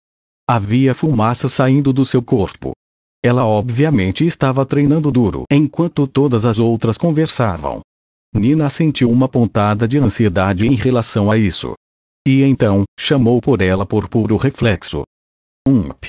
Havia 0.49 0.95
fumaça 0.95 1.49
saindo 1.49 1.93
do 1.93 2.05
seu 2.05 2.23
corpo. 2.23 2.73
Ela 3.25 3.45
obviamente 3.45 4.25
estava 4.25 4.65
treinando 4.65 5.11
duro 5.11 5.43
enquanto 5.51 6.07
todas 6.07 6.45
as 6.45 6.61
outras 6.61 6.97
conversavam. 6.97 7.81
Nina 8.33 8.71
sentiu 8.71 9.11
uma 9.11 9.29
pontada 9.29 9.89
de 9.89 9.99
ansiedade 9.99 10.65
em 10.65 10.75
relação 10.75 11.29
a 11.29 11.37
isso. 11.37 11.73
E 12.27 12.45
então, 12.45 12.85
chamou 12.99 13.41
por 13.41 13.61
ela 13.61 13.85
por 13.85 14.09
puro 14.09 14.37
reflexo. 14.37 15.03
Ump. 15.67 16.05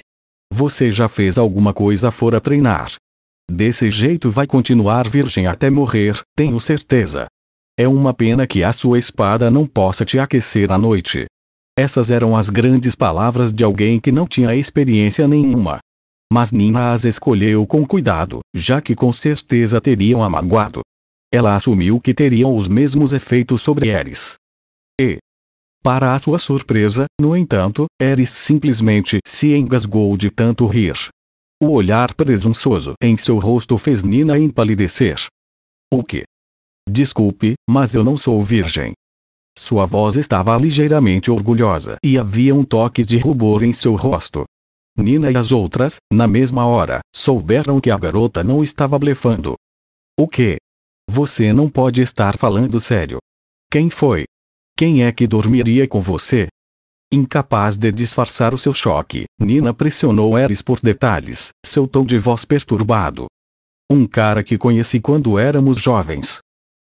Você 0.53 0.91
já 0.91 1.07
fez 1.07 1.39
alguma 1.39 1.73
coisa 1.73 2.12
fora 2.12 2.39
treinar. 2.39 2.93
Desse 3.49 3.89
jeito 3.89 4.29
vai 4.29 4.45
continuar 4.45 5.09
virgem 5.09 5.47
até 5.47 5.71
morrer, 5.71 6.21
tenho 6.35 6.59
certeza. 6.59 7.27
É 7.79 7.87
uma 7.87 8.13
pena 8.13 8.45
que 8.45 8.61
a 8.61 8.73
sua 8.73 8.99
espada 8.99 9.49
não 9.49 9.65
possa 9.65 10.03
te 10.03 10.19
aquecer 10.19 10.69
à 10.69 10.77
noite. 10.77 11.27
Essas 11.77 12.11
eram 12.11 12.35
as 12.35 12.49
grandes 12.49 12.93
palavras 12.93 13.53
de 13.53 13.63
alguém 13.63 14.01
que 14.01 14.11
não 14.11 14.27
tinha 14.27 14.53
experiência 14.53 15.25
nenhuma. 15.25 15.79
Mas 16.29 16.51
Nina 16.51 16.91
as 16.91 17.05
escolheu 17.05 17.65
com 17.65 17.87
cuidado, 17.87 18.41
já 18.53 18.81
que 18.81 18.93
com 18.93 19.13
certeza 19.13 19.79
teriam 19.79 20.21
a 20.21 20.29
magoado. 20.29 20.81
Ela 21.33 21.55
assumiu 21.55 22.01
que 22.01 22.13
teriam 22.13 22.53
os 22.53 22.67
mesmos 22.67 23.13
efeitos 23.13 23.61
sobre 23.61 23.87
Eris. 23.87 24.35
E, 24.99 25.17
para 25.81 26.13
a 26.13 26.19
sua 26.19 26.37
surpresa, 26.37 27.05
no 27.17 27.33
entanto, 27.33 27.85
Eris 27.97 28.31
simplesmente 28.31 29.19
se 29.25 29.55
engasgou 29.55 30.17
de 30.17 30.29
tanto 30.29 30.67
rir. 30.67 30.97
O 31.63 31.69
olhar 31.69 32.13
presunçoso 32.13 32.91
em 33.01 33.15
seu 33.15 33.39
rosto 33.39 33.77
fez 33.77 34.03
Nina 34.03 34.37
empalidecer. 34.37 35.27
O 35.89 36.03
que? 36.03 36.25
Desculpe, 36.89 37.54
mas 37.69 37.93
eu 37.93 38.04
não 38.04 38.17
sou 38.17 38.43
virgem. 38.43 38.93
Sua 39.58 39.86
voz 39.86 40.15
estava 40.15 40.58
ligeiramente 40.58 41.30
orgulhosa 41.30 41.97
e 42.04 42.17
havia 42.17 42.56
um 42.56 42.63
toque 42.63 43.04
de 43.04 43.17
rubor 43.17 43.63
em 43.63 43.71
seu 43.71 43.95
rosto. 43.95 44.45
Nina 44.97 45.32
e 45.32 45.38
as 45.38 45.52
outras, 45.52 45.97
na 46.12 46.28
mesma 46.28 46.65
hora, 46.65 46.99
souberam 47.15 47.80
que 47.80 47.91
a 47.91 47.97
garota 47.97 48.43
não 48.43 48.63
estava 48.63 48.97
blefando. 48.97 49.56
O 50.17 50.28
que? 50.28 50.58
Você 51.10 51.54
não 51.54 51.69
pode 51.69 52.02
estar 52.02 52.38
falando 52.38 52.80
sério. 52.80 53.19
Quem 53.71 53.89
foi? 53.89 54.25
Quem 54.75 55.04
é 55.04 55.12
que 55.12 55.28
dormiria 55.28 55.88
com 55.88 56.02
você? 56.02 56.47
Incapaz 57.12 57.78
de 57.78 57.91
disfarçar 57.91 58.54
o 58.54 58.58
seu 58.58 58.73
choque, 58.73 59.25
Nina 59.39 59.73
pressionou 59.73 60.38
Eris 60.38 60.62
por 60.62 60.80
detalhes, 60.80 61.49
seu 61.65 61.88
tom 61.88 62.06
de 62.06 62.17
voz 62.17 62.45
perturbado. 62.45 63.28
Um 63.91 64.08
cara 64.08 64.43
que 64.43 64.58
conheci 64.58 64.99
quando 64.99 65.38
éramos 65.38 65.82
jovens. 65.82 66.39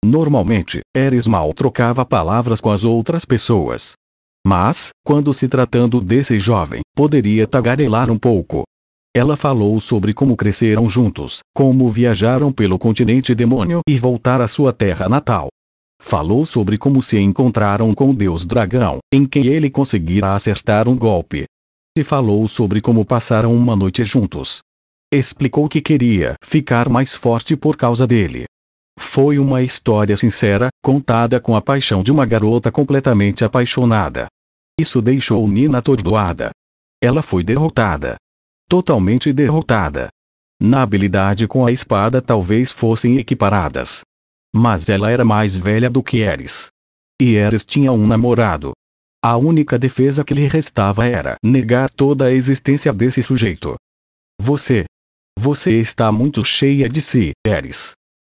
Normalmente, 0.03 0.81
Eris 0.95 1.27
mal 1.27 1.53
trocava 1.53 2.03
palavras 2.03 2.59
com 2.59 2.71
as 2.71 2.83
outras 2.83 3.23
pessoas. 3.23 3.93
Mas, 4.45 4.89
quando 5.05 5.33
se 5.33 5.47
tratando 5.47 6.01
desse 6.01 6.39
jovem, 6.39 6.81
poderia 6.95 7.45
tagarelar 7.45 8.09
um 8.09 8.17
pouco. 8.17 8.63
Ela 9.15 9.37
falou 9.37 9.79
sobre 9.79 10.13
como 10.13 10.35
cresceram 10.35 10.89
juntos, 10.89 11.41
como 11.53 11.87
viajaram 11.89 12.51
pelo 12.51 12.79
continente 12.79 13.35
demônio 13.35 13.81
e 13.87 13.97
voltar 13.97 14.41
à 14.41 14.47
sua 14.47 14.73
terra 14.73 15.07
natal. 15.07 15.49
Falou 16.01 16.47
sobre 16.47 16.79
como 16.79 17.03
se 17.03 17.19
encontraram 17.19 17.93
com 17.93 18.09
o 18.09 18.13
deus 18.15 18.43
dragão, 18.43 18.97
em 19.13 19.27
quem 19.27 19.45
ele 19.45 19.69
conseguira 19.69 20.33
acertar 20.33 20.89
um 20.89 20.97
golpe. 20.97 21.45
E 21.95 22.03
falou 22.03 22.47
sobre 22.47 22.81
como 22.81 23.05
passaram 23.05 23.53
uma 23.53 23.75
noite 23.75 24.03
juntos. 24.03 24.61
Explicou 25.13 25.69
que 25.69 25.81
queria 25.81 26.33
ficar 26.41 26.89
mais 26.89 27.13
forte 27.13 27.55
por 27.55 27.75
causa 27.75 28.07
dele, 28.07 28.45
foi 28.99 29.39
uma 29.39 29.61
história 29.61 30.15
sincera, 30.17 30.69
contada 30.83 31.39
com 31.39 31.55
a 31.55 31.61
paixão 31.61 32.03
de 32.03 32.11
uma 32.11 32.25
garota 32.25 32.71
completamente 32.71 33.43
apaixonada. 33.43 34.27
Isso 34.79 35.01
deixou 35.01 35.47
Nina 35.47 35.79
atordoada. 35.79 36.51
Ela 37.01 37.21
foi 37.21 37.43
derrotada. 37.43 38.15
Totalmente 38.69 39.33
derrotada. 39.33 40.09
Na 40.61 40.81
habilidade 40.83 41.47
com 41.47 41.65
a 41.65 41.71
espada 41.71 42.21
talvez 42.21 42.71
fossem 42.71 43.17
equiparadas. 43.17 44.01
Mas 44.55 44.89
ela 44.89 45.09
era 45.09 45.25
mais 45.25 45.57
velha 45.57 45.89
do 45.89 46.03
que 46.03 46.17
Eris. 46.17 46.67
E 47.19 47.35
Eris 47.35 47.65
tinha 47.65 47.91
um 47.91 48.05
namorado. 48.05 48.71
A 49.23 49.37
única 49.37 49.77
defesa 49.77 50.23
que 50.23 50.33
lhe 50.33 50.47
restava 50.47 51.05
era 51.05 51.35
negar 51.43 51.89
toda 51.89 52.25
a 52.25 52.31
existência 52.31 52.91
desse 52.91 53.21
sujeito. 53.21 53.75
Você. 54.39 54.85
Você 55.39 55.79
está 55.79 56.11
muito 56.11 56.43
cheia 56.45 56.89
de 56.89 57.01
si, 57.01 57.31
Eris. 57.45 57.93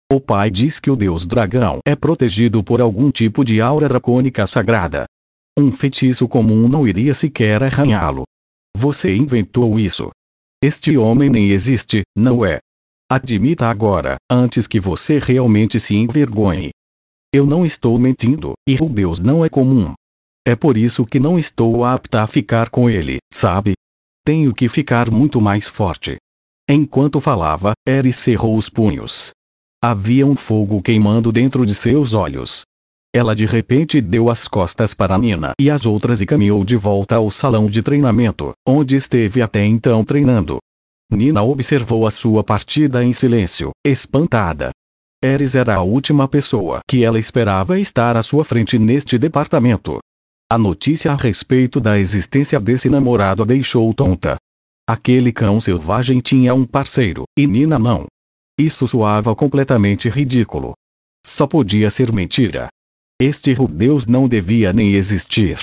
O 0.10 0.22
pai 0.22 0.50
diz 0.50 0.80
que 0.80 0.90
o 0.90 0.96
deus 0.96 1.26
dragão 1.26 1.80
é 1.86 1.94
protegido 1.94 2.64
por 2.64 2.80
algum 2.80 3.12
tipo 3.12 3.44
de 3.44 3.60
aura 3.60 3.90
dracônica 3.90 4.48
sagrada. 4.48 5.06
Um 5.60 5.70
feitiço 5.70 6.30
comum 6.30 6.70
não 6.70 6.88
iria 6.88 7.14
sequer 7.14 7.62
arranhá-lo. 7.62 8.24
Você 8.78 9.14
inventou 9.14 9.78
isso. 9.78 10.10
Este 10.64 10.98
homem 10.98 11.30
nem 11.30 11.50
existe, 11.50 12.04
não 12.16 12.46
é? 12.46 12.60
Admita 13.12 13.68
agora, 13.68 14.16
antes 14.32 14.66
que 14.66 14.80
você 14.80 15.20
realmente 15.20 15.78
se 15.78 15.94
envergonhe. 15.94 16.70
Eu 17.34 17.46
não 17.46 17.66
estou 17.66 18.00
mentindo, 18.00 18.54
e 18.68 18.76
o 18.82 18.88
Deus 18.88 19.22
não 19.22 19.44
é 19.44 19.50
comum. 19.50 19.94
É 20.48 20.56
por 20.56 20.78
isso 20.78 21.06
que 21.06 21.20
não 21.20 21.38
estou 21.38 21.84
apta 21.84 22.22
a 22.22 22.28
ficar 22.28 22.70
com 22.70 22.90
ele, 22.90 23.18
sabe? 23.32 23.74
Tenho 24.26 24.54
que 24.54 24.70
ficar 24.70 25.12
muito 25.12 25.42
mais 25.42 25.68
forte. 25.68 26.16
Enquanto 26.70 27.20
falava, 27.20 27.74
Eri 27.86 28.14
cerrou 28.14 28.58
os 28.58 28.70
punhos. 28.70 29.32
Havia 29.84 30.26
um 30.26 30.36
fogo 30.36 30.82
queimando 30.82 31.32
dentro 31.32 31.64
de 31.64 31.76
seus 31.76 32.16
olhos. 32.16 32.64
Ela 33.16 33.36
de 33.36 33.46
repente 33.46 34.02
deu 34.02 34.28
as 34.28 34.48
costas 34.48 34.92
para 34.92 35.16
Nina 35.20 35.52
e 35.62 35.70
as 35.70 35.86
outras 35.86 36.20
e 36.20 36.26
caminhou 36.26 36.64
de 36.66 36.76
volta 36.76 37.18
ao 37.18 37.30
salão 37.30 37.70
de 37.70 37.84
treinamento, 37.84 38.54
onde 38.68 38.96
esteve 38.96 39.40
até 39.40 39.64
então 39.64 40.04
treinando. 40.04 40.58
Nina 41.12 41.44
observou 41.44 42.08
a 42.08 42.12
sua 42.12 42.44
partida 42.44 43.04
em 43.04 43.14
silêncio, 43.14 43.70
espantada. 43.86 44.72
Eris 45.24 45.54
era 45.54 45.76
a 45.76 45.82
última 45.84 46.28
pessoa 46.28 46.80
que 46.90 47.04
ela 47.04 47.20
esperava 47.20 47.80
estar 47.80 48.18
à 48.18 48.24
sua 48.24 48.44
frente 48.44 48.80
neste 48.80 49.16
departamento. 49.20 50.00
A 50.52 50.58
notícia 50.58 51.12
a 51.12 51.16
respeito 51.16 51.80
da 51.80 52.00
existência 52.00 52.60
desse 52.60 52.90
namorado 52.90 53.44
a 53.44 53.46
deixou 53.46 53.94
tonta. 53.94 54.38
Aquele 54.90 55.32
cão 55.32 55.62
selvagem 55.62 56.20
tinha 56.20 56.56
um 56.56 56.66
parceiro, 56.66 57.26
e 57.38 57.46
Nina 57.46 57.78
não. 57.78 58.08
Isso 58.60 58.88
soava 58.88 59.36
completamente 59.36 60.10
ridículo. 60.10 60.74
Só 61.26 61.46
podia 61.46 61.90
ser 61.90 62.12
mentira. 62.12 62.70
Este 63.22 63.54
Rudeus 63.54 64.08
não 64.08 64.28
devia 64.28 64.74
nem 64.74 64.94
existir. 64.94 65.60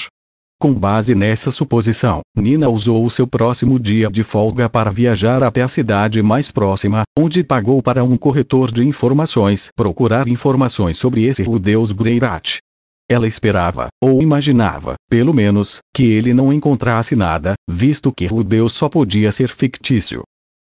Com 0.61 0.73
base 0.73 1.15
nessa 1.15 1.51
suposição, 1.51 2.21
Nina 2.37 2.69
usou 2.69 3.05
o 3.05 3.11
seu 3.11 3.27
próximo 3.27 3.79
dia 3.79 4.09
de 4.09 4.23
folga 4.23 4.69
para 4.69 4.91
viajar 4.91 5.43
até 5.43 5.63
a 5.63 5.69
cidade 5.69 6.23
mais 6.23 6.51
próxima, 6.51 7.03
onde 7.19 7.43
pagou 7.43 7.83
para 7.83 8.05
um 8.05 8.17
corretor 8.17 8.71
de 8.71 8.83
informações 8.83 9.69
procurar 9.77 10.29
informações 10.29 10.97
sobre 10.97 11.25
esse 11.25 11.43
Rudeus 11.43 11.93
Greirat. 11.93 12.59
Ela 13.11 13.27
esperava, 13.27 13.89
ou 14.03 14.23
imaginava, 14.23 14.95
pelo 15.11 15.35
menos, 15.35 15.81
que 15.95 16.05
ele 16.05 16.33
não 16.33 16.53
encontrasse 16.53 17.15
nada, 17.15 17.55
visto 17.69 18.13
que 18.13 18.27
Rudeus 18.27 18.73
só 18.73 18.89
podia 18.89 19.31
ser 19.31 19.51
fictício. 19.51 20.23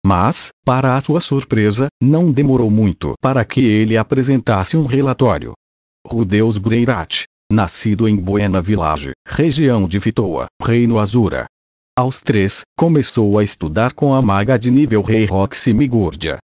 Mas, 0.07 0.49
para 0.67 0.97
a 0.97 1.01
sua 1.01 1.19
surpresa, 1.19 1.87
não 2.03 2.31
demorou 2.31 2.71
muito 2.71 3.15
para 3.23 3.43
que 3.43 3.65
ele 3.65 3.97
apresentasse 3.97 4.77
um 4.77 4.85
relatório. 4.85 5.55
Rudeus 6.07 6.59
Greirat, 6.59 7.25
nascido 7.51 8.07
em 8.07 8.15
Buena 8.15 8.61
Village, 8.61 9.13
região 9.27 9.89
de 9.89 9.99
Fitoa, 9.99 10.47
Reino 10.63 10.99
Azura. 10.99 11.47
Aos 11.97 12.21
três, 12.21 12.61
começou 12.77 13.39
a 13.39 13.43
estudar 13.43 13.95
com 13.95 14.13
a 14.13 14.21
maga 14.21 14.59
de 14.59 14.71
nível 14.71 15.01
Rei 15.01 15.25
Roxy 15.25 15.73
Migurdia. 15.73 16.39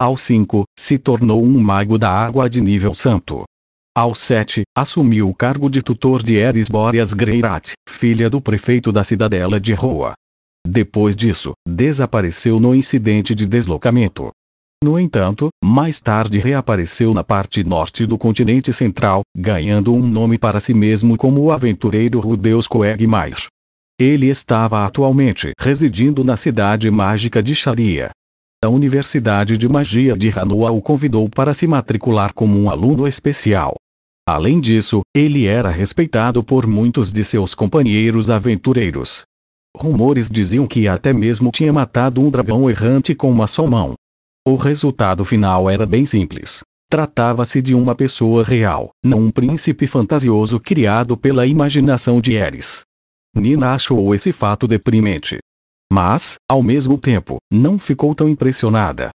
Aos 0.00 0.22
cinco, 0.22 0.64
se 0.76 0.98
tornou 0.98 1.40
um 1.40 1.58
mago 1.60 1.96
da 1.96 2.10
água 2.10 2.50
de 2.50 2.60
nível 2.60 2.94
santo. 2.94 3.44
Aos 3.96 4.18
sete, 4.18 4.62
assumiu 4.76 5.28
o 5.28 5.34
cargo 5.34 5.70
de 5.70 5.82
tutor 5.82 6.20
de 6.20 6.34
Eris 6.34 6.68
Boreas 6.68 7.12
Greirat, 7.12 7.74
filha 7.88 8.28
do 8.28 8.40
prefeito 8.40 8.90
da 8.90 9.04
cidadela 9.04 9.60
de 9.60 9.72
Roa. 9.72 10.14
Depois 10.66 11.14
disso, 11.14 11.52
desapareceu 11.68 12.58
no 12.58 12.74
incidente 12.74 13.34
de 13.34 13.46
deslocamento. 13.46 14.30
No 14.82 14.98
entanto, 14.98 15.48
mais 15.64 16.00
tarde 16.00 16.38
reapareceu 16.38 17.14
na 17.14 17.24
parte 17.24 17.64
norte 17.64 18.04
do 18.04 18.18
continente 18.18 18.72
central, 18.72 19.22
ganhando 19.36 19.94
um 19.94 20.06
nome 20.06 20.36
para 20.36 20.60
si 20.60 20.74
mesmo 20.74 21.16
como 21.16 21.40
o 21.42 21.52
aventureiro 21.52 22.20
Rudeus 22.20 22.66
Coegmair. 22.66 23.46
Ele 23.98 24.28
estava 24.28 24.84
atualmente 24.84 25.52
residindo 25.58 26.24
na 26.24 26.36
cidade 26.36 26.90
mágica 26.90 27.42
de 27.42 27.54
Sharia. 27.54 28.10
A 28.62 28.68
Universidade 28.68 29.56
de 29.56 29.68
Magia 29.68 30.16
de 30.16 30.30
Hanua 30.30 30.70
o 30.70 30.82
convidou 30.82 31.28
para 31.28 31.54
se 31.54 31.66
matricular 31.66 32.32
como 32.32 32.58
um 32.58 32.68
aluno 32.68 33.06
especial. 33.06 33.76
Além 34.26 34.58
disso, 34.58 35.02
ele 35.14 35.46
era 35.46 35.68
respeitado 35.68 36.42
por 36.42 36.66
muitos 36.66 37.12
de 37.12 37.22
seus 37.22 37.54
companheiros 37.54 38.30
aventureiros. 38.30 39.24
Rumores 39.76 40.30
diziam 40.30 40.66
que 40.66 40.86
até 40.86 41.12
mesmo 41.12 41.50
tinha 41.50 41.72
matado 41.72 42.20
um 42.20 42.30
dragão 42.30 42.70
errante 42.70 43.14
com 43.14 43.30
uma 43.30 43.46
só 43.46 43.66
mão. 43.66 43.94
O 44.46 44.56
resultado 44.56 45.24
final 45.24 45.68
era 45.68 45.86
bem 45.86 46.06
simples. 46.06 46.62
Tratava-se 46.90 47.60
de 47.60 47.74
uma 47.74 47.94
pessoa 47.94 48.44
real, 48.44 48.90
não 49.04 49.18
um 49.18 49.30
príncipe 49.30 49.86
fantasioso 49.86 50.60
criado 50.60 51.16
pela 51.16 51.46
imaginação 51.46 52.20
de 52.20 52.34
Eris. 52.34 52.82
Nina 53.34 53.74
achou 53.74 54.14
esse 54.14 54.30
fato 54.32 54.68
deprimente. 54.68 55.38
Mas, 55.92 56.36
ao 56.48 56.62
mesmo 56.62 56.96
tempo, 56.96 57.38
não 57.52 57.78
ficou 57.78 58.14
tão 58.14 58.28
impressionada. 58.28 59.10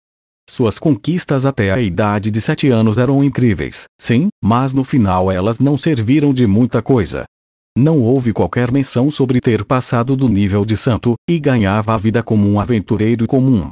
Suas 0.48 0.78
conquistas 0.78 1.46
até 1.46 1.70
a 1.70 1.80
idade 1.80 2.30
de 2.30 2.40
sete 2.40 2.68
anos 2.68 2.98
eram 2.98 3.22
incríveis, 3.22 3.84
sim, 4.00 4.28
mas 4.42 4.74
no 4.74 4.82
final 4.82 5.30
elas 5.30 5.60
não 5.60 5.78
serviram 5.78 6.34
de 6.34 6.46
muita 6.46 6.82
coisa. 6.82 7.24
Não 7.76 8.00
houve 8.00 8.32
qualquer 8.32 8.72
menção 8.72 9.10
sobre 9.10 9.40
ter 9.40 9.64
passado 9.64 10.16
do 10.16 10.28
nível 10.28 10.64
de 10.64 10.76
santo, 10.76 11.14
e 11.28 11.38
ganhava 11.38 11.94
a 11.94 11.96
vida 11.96 12.22
como 12.22 12.48
um 12.48 12.58
aventureiro 12.58 13.26
comum. 13.26 13.70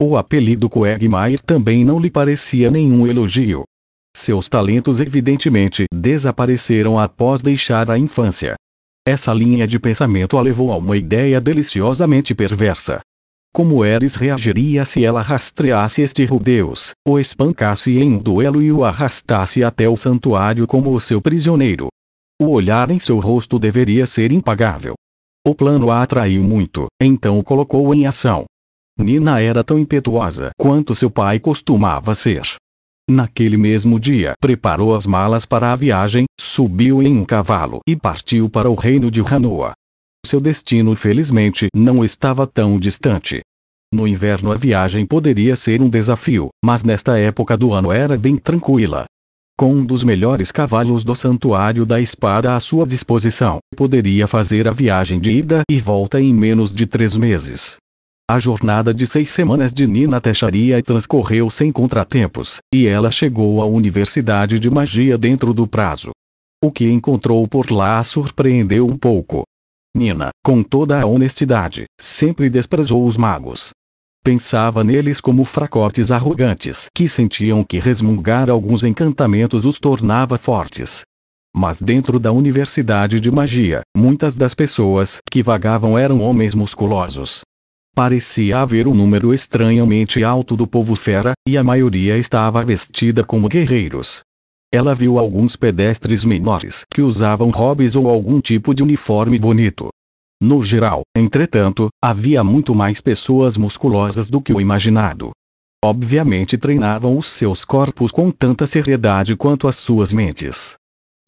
O 0.00 0.16
apelido 0.16 0.68
Quagmire 0.68 1.42
também 1.44 1.84
não 1.84 1.98
lhe 1.98 2.10
parecia 2.10 2.70
nenhum 2.70 3.06
elogio. 3.06 3.64
Seus 4.16 4.48
talentos 4.48 5.00
evidentemente 5.00 5.86
desapareceram 5.92 6.98
após 6.98 7.42
deixar 7.42 7.90
a 7.90 7.98
infância. 7.98 8.54
Essa 9.06 9.32
linha 9.32 9.66
de 9.66 9.78
pensamento 9.78 10.36
a 10.36 10.40
levou 10.42 10.70
a 10.70 10.76
uma 10.76 10.96
ideia 10.96 11.40
deliciosamente 11.40 12.34
perversa. 12.34 13.00
Como 13.52 13.84
Eris 13.84 14.14
reagiria 14.14 14.84
se 14.84 15.04
ela 15.04 15.22
rastreasse 15.22 16.02
este 16.02 16.24
Rudeus, 16.26 16.92
o 17.06 17.18
espancasse 17.18 17.98
em 17.98 18.12
um 18.12 18.18
duelo 18.18 18.62
e 18.62 18.70
o 18.70 18.84
arrastasse 18.84 19.64
até 19.64 19.88
o 19.88 19.96
santuário 19.96 20.66
como 20.66 20.92
o 20.92 21.00
seu 21.00 21.20
prisioneiro? 21.20 21.88
O 22.40 22.50
olhar 22.50 22.88
em 22.90 23.00
seu 23.00 23.18
rosto 23.18 23.58
deveria 23.58 24.06
ser 24.06 24.30
impagável. 24.30 24.94
O 25.44 25.54
plano 25.54 25.90
a 25.90 26.02
atraiu 26.02 26.44
muito, 26.44 26.86
então 27.02 27.36
o 27.36 27.42
colocou 27.42 27.92
em 27.92 28.06
ação. 28.06 28.44
Nina 28.96 29.40
era 29.40 29.64
tão 29.64 29.76
impetuosa 29.76 30.50
quanto 30.56 30.94
seu 30.94 31.10
pai 31.10 31.40
costumava 31.40 32.14
ser. 32.14 32.42
Naquele 33.10 33.56
mesmo 33.56 33.98
dia, 33.98 34.34
preparou 34.40 34.94
as 34.94 35.04
malas 35.04 35.44
para 35.44 35.72
a 35.72 35.76
viagem, 35.76 36.26
subiu 36.38 37.02
em 37.02 37.16
um 37.16 37.24
cavalo 37.24 37.80
e 37.88 37.96
partiu 37.96 38.48
para 38.48 38.70
o 38.70 38.74
reino 38.74 39.10
de 39.10 39.20
Hanoa. 39.20 39.72
Seu 40.24 40.40
destino 40.40 40.94
felizmente 40.94 41.68
não 41.74 42.04
estava 42.04 42.46
tão 42.46 42.78
distante. 42.78 43.40
No 43.92 44.06
inverno 44.06 44.52
a 44.52 44.56
viagem 44.56 45.06
poderia 45.06 45.56
ser 45.56 45.80
um 45.80 45.88
desafio, 45.88 46.50
mas 46.64 46.84
nesta 46.84 47.18
época 47.18 47.56
do 47.56 47.72
ano 47.72 47.90
era 47.90 48.16
bem 48.16 48.36
tranquila. 48.36 49.06
Com 49.58 49.74
um 49.74 49.84
dos 49.84 50.04
melhores 50.04 50.52
cavalos 50.52 51.02
do 51.02 51.16
Santuário 51.16 51.84
da 51.84 52.00
Espada 52.00 52.54
à 52.54 52.60
sua 52.60 52.86
disposição, 52.86 53.58
poderia 53.74 54.28
fazer 54.28 54.68
a 54.68 54.70
viagem 54.70 55.18
de 55.18 55.32
ida 55.32 55.62
e 55.68 55.80
volta 55.80 56.20
em 56.20 56.32
menos 56.32 56.72
de 56.72 56.86
três 56.86 57.16
meses. 57.16 57.76
A 58.30 58.38
jornada 58.38 58.94
de 58.94 59.04
seis 59.04 59.30
semanas 59.30 59.74
de 59.74 59.84
Nina 59.84 60.20
Techaria 60.20 60.80
transcorreu 60.80 61.50
sem 61.50 61.72
contratempos, 61.72 62.58
e 62.72 62.86
ela 62.86 63.10
chegou 63.10 63.60
à 63.60 63.66
Universidade 63.66 64.60
de 64.60 64.70
Magia 64.70 65.18
dentro 65.18 65.52
do 65.52 65.66
prazo. 65.66 66.12
O 66.62 66.70
que 66.70 66.88
encontrou 66.88 67.48
por 67.48 67.72
lá 67.72 68.04
surpreendeu 68.04 68.86
um 68.86 68.96
pouco. 68.96 69.42
Nina, 69.92 70.28
com 70.40 70.62
toda 70.62 71.00
a 71.00 71.04
honestidade, 71.04 71.86
sempre 72.00 72.48
desprezou 72.48 73.04
os 73.04 73.16
magos. 73.16 73.70
Pensava 74.24 74.84
neles 74.84 75.20
como 75.20 75.44
fracotes 75.44 76.10
arrogantes 76.10 76.86
que 76.94 77.08
sentiam 77.08 77.64
que 77.64 77.78
resmungar 77.78 78.50
alguns 78.50 78.84
encantamentos 78.84 79.64
os 79.64 79.78
tornava 79.78 80.36
fortes. 80.36 81.02
Mas 81.56 81.80
dentro 81.80 82.18
da 82.18 82.30
Universidade 82.30 83.20
de 83.20 83.30
Magia, 83.30 83.80
muitas 83.96 84.36
das 84.36 84.54
pessoas 84.54 85.18
que 85.30 85.42
vagavam 85.42 85.98
eram 85.98 86.20
homens 86.20 86.54
musculosos, 86.54 87.42
Parecia 87.98 88.60
haver 88.60 88.86
um 88.86 88.94
número 88.94 89.34
estranhamente 89.34 90.22
alto 90.22 90.54
do 90.54 90.68
povo 90.68 90.94
fera, 90.94 91.32
e 91.48 91.58
a 91.58 91.64
maioria 91.64 92.16
estava 92.16 92.64
vestida 92.64 93.24
como 93.24 93.48
guerreiros. 93.48 94.20
Ela 94.72 94.94
viu 94.94 95.18
alguns 95.18 95.56
pedestres 95.56 96.24
menores 96.24 96.82
que 96.94 97.02
usavam 97.02 97.50
hobbies 97.50 97.96
ou 97.96 98.08
algum 98.08 98.40
tipo 98.40 98.72
de 98.72 98.84
uniforme 98.84 99.36
bonito. 99.36 99.88
No 100.40 100.62
geral, 100.62 101.02
entretanto, 101.16 101.88
havia 102.02 102.44
muito 102.44 102.74
mais 102.74 103.00
pessoas 103.00 103.56
musculosas 103.56 104.28
do 104.28 104.40
que 104.40 104.52
o 104.52 104.60
imaginado. 104.60 105.32
Obviamente 105.84 106.56
treinavam 106.56 107.18
os 107.18 107.26
seus 107.26 107.64
corpos 107.64 108.12
com 108.12 108.30
tanta 108.30 108.66
seriedade 108.66 109.34
quanto 109.34 109.66
as 109.66 109.76
suas 109.76 110.12
mentes. 110.12 110.74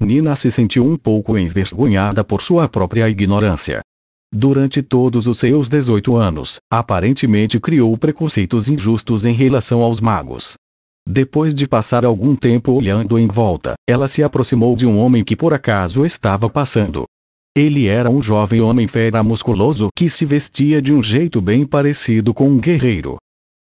Nina 0.01 0.35
se 0.37 0.51
sentiu 0.51 0.85
um 0.85 0.97
pouco 0.97 1.37
envergonhada 1.37 2.25
por 2.25 2.41
sua 2.41 2.69
própria 2.69 3.09
ignorância. 3.09 3.81
Durante 4.33 4.81
todos 4.81 5.27
os 5.27 5.39
seus 5.39 5.69
18 5.69 6.15
anos, 6.15 6.59
aparentemente 6.73 7.59
criou 7.59 7.97
preconceitos 7.99 8.69
injustos 8.69 9.27
em 9.27 9.33
relação 9.33 9.83
aos 9.83 10.01
magos. 10.01 10.55
Depois 11.07 11.53
de 11.53 11.67
passar 11.67 12.05
algum 12.05 12.37
tempo 12.37 12.73
olhando 12.73 13.19
em 13.19 13.27
volta, 13.27 13.75
ela 13.89 14.07
se 14.07 14.23
aproximou 14.23 14.77
de 14.77 14.87
um 14.87 14.99
homem 14.99 15.25
que 15.25 15.35
por 15.35 15.53
acaso 15.53 16.07
estava 16.07 16.49
passando. 16.49 17.07
Ele 17.57 17.89
era 17.89 18.09
um 18.09 18.23
jovem 18.23 18.61
homem 18.61 18.87
fera 18.87 19.25
musculoso 19.25 19.89
que 19.97 20.09
se 20.09 20.25
vestia 20.25 20.81
de 20.81 20.93
um 20.93 21.03
jeito 21.03 21.41
bem 21.41 21.67
parecido 21.67 22.33
com 22.33 22.49
um 22.49 22.59
guerreiro. 22.59 23.17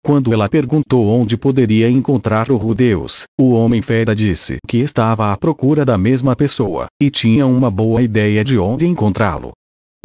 Quando 0.03 0.33
ela 0.33 0.49
perguntou 0.49 1.07
onde 1.07 1.37
poderia 1.37 1.91
encontrar 1.91 2.51
o 2.51 2.57
Rudeus, 2.57 3.25
o 3.39 3.53
homem 3.53 3.83
fera 3.83 4.15
disse 4.15 4.57
que 4.67 4.79
estava 4.79 5.33
à 5.33 5.37
procura 5.37 5.85
da 5.85 5.99
mesma 5.99 6.35
pessoa, 6.35 6.87
e 7.01 7.11
tinha 7.11 7.47
uma 7.47 7.71
boa 7.71 8.03
ideia 8.03 8.43
de 8.43 8.59
onde 8.59 8.87
encontrá-lo. 8.87 9.53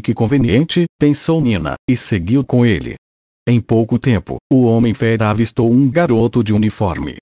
Que 0.02 0.14
conveniente, 0.14 0.84
pensou 0.98 1.40
Nina, 1.40 1.74
e 1.88 1.96
seguiu 1.96 2.44
com 2.44 2.64
ele. 2.64 2.96
Em 3.48 3.60
pouco 3.60 3.98
tempo, 3.98 4.36
o 4.52 4.64
homem 4.64 4.92
fera 4.92 5.30
avistou 5.30 5.70
um 5.70 5.90
garoto 5.90 6.44
de 6.44 6.52
uniforme. 6.52 7.16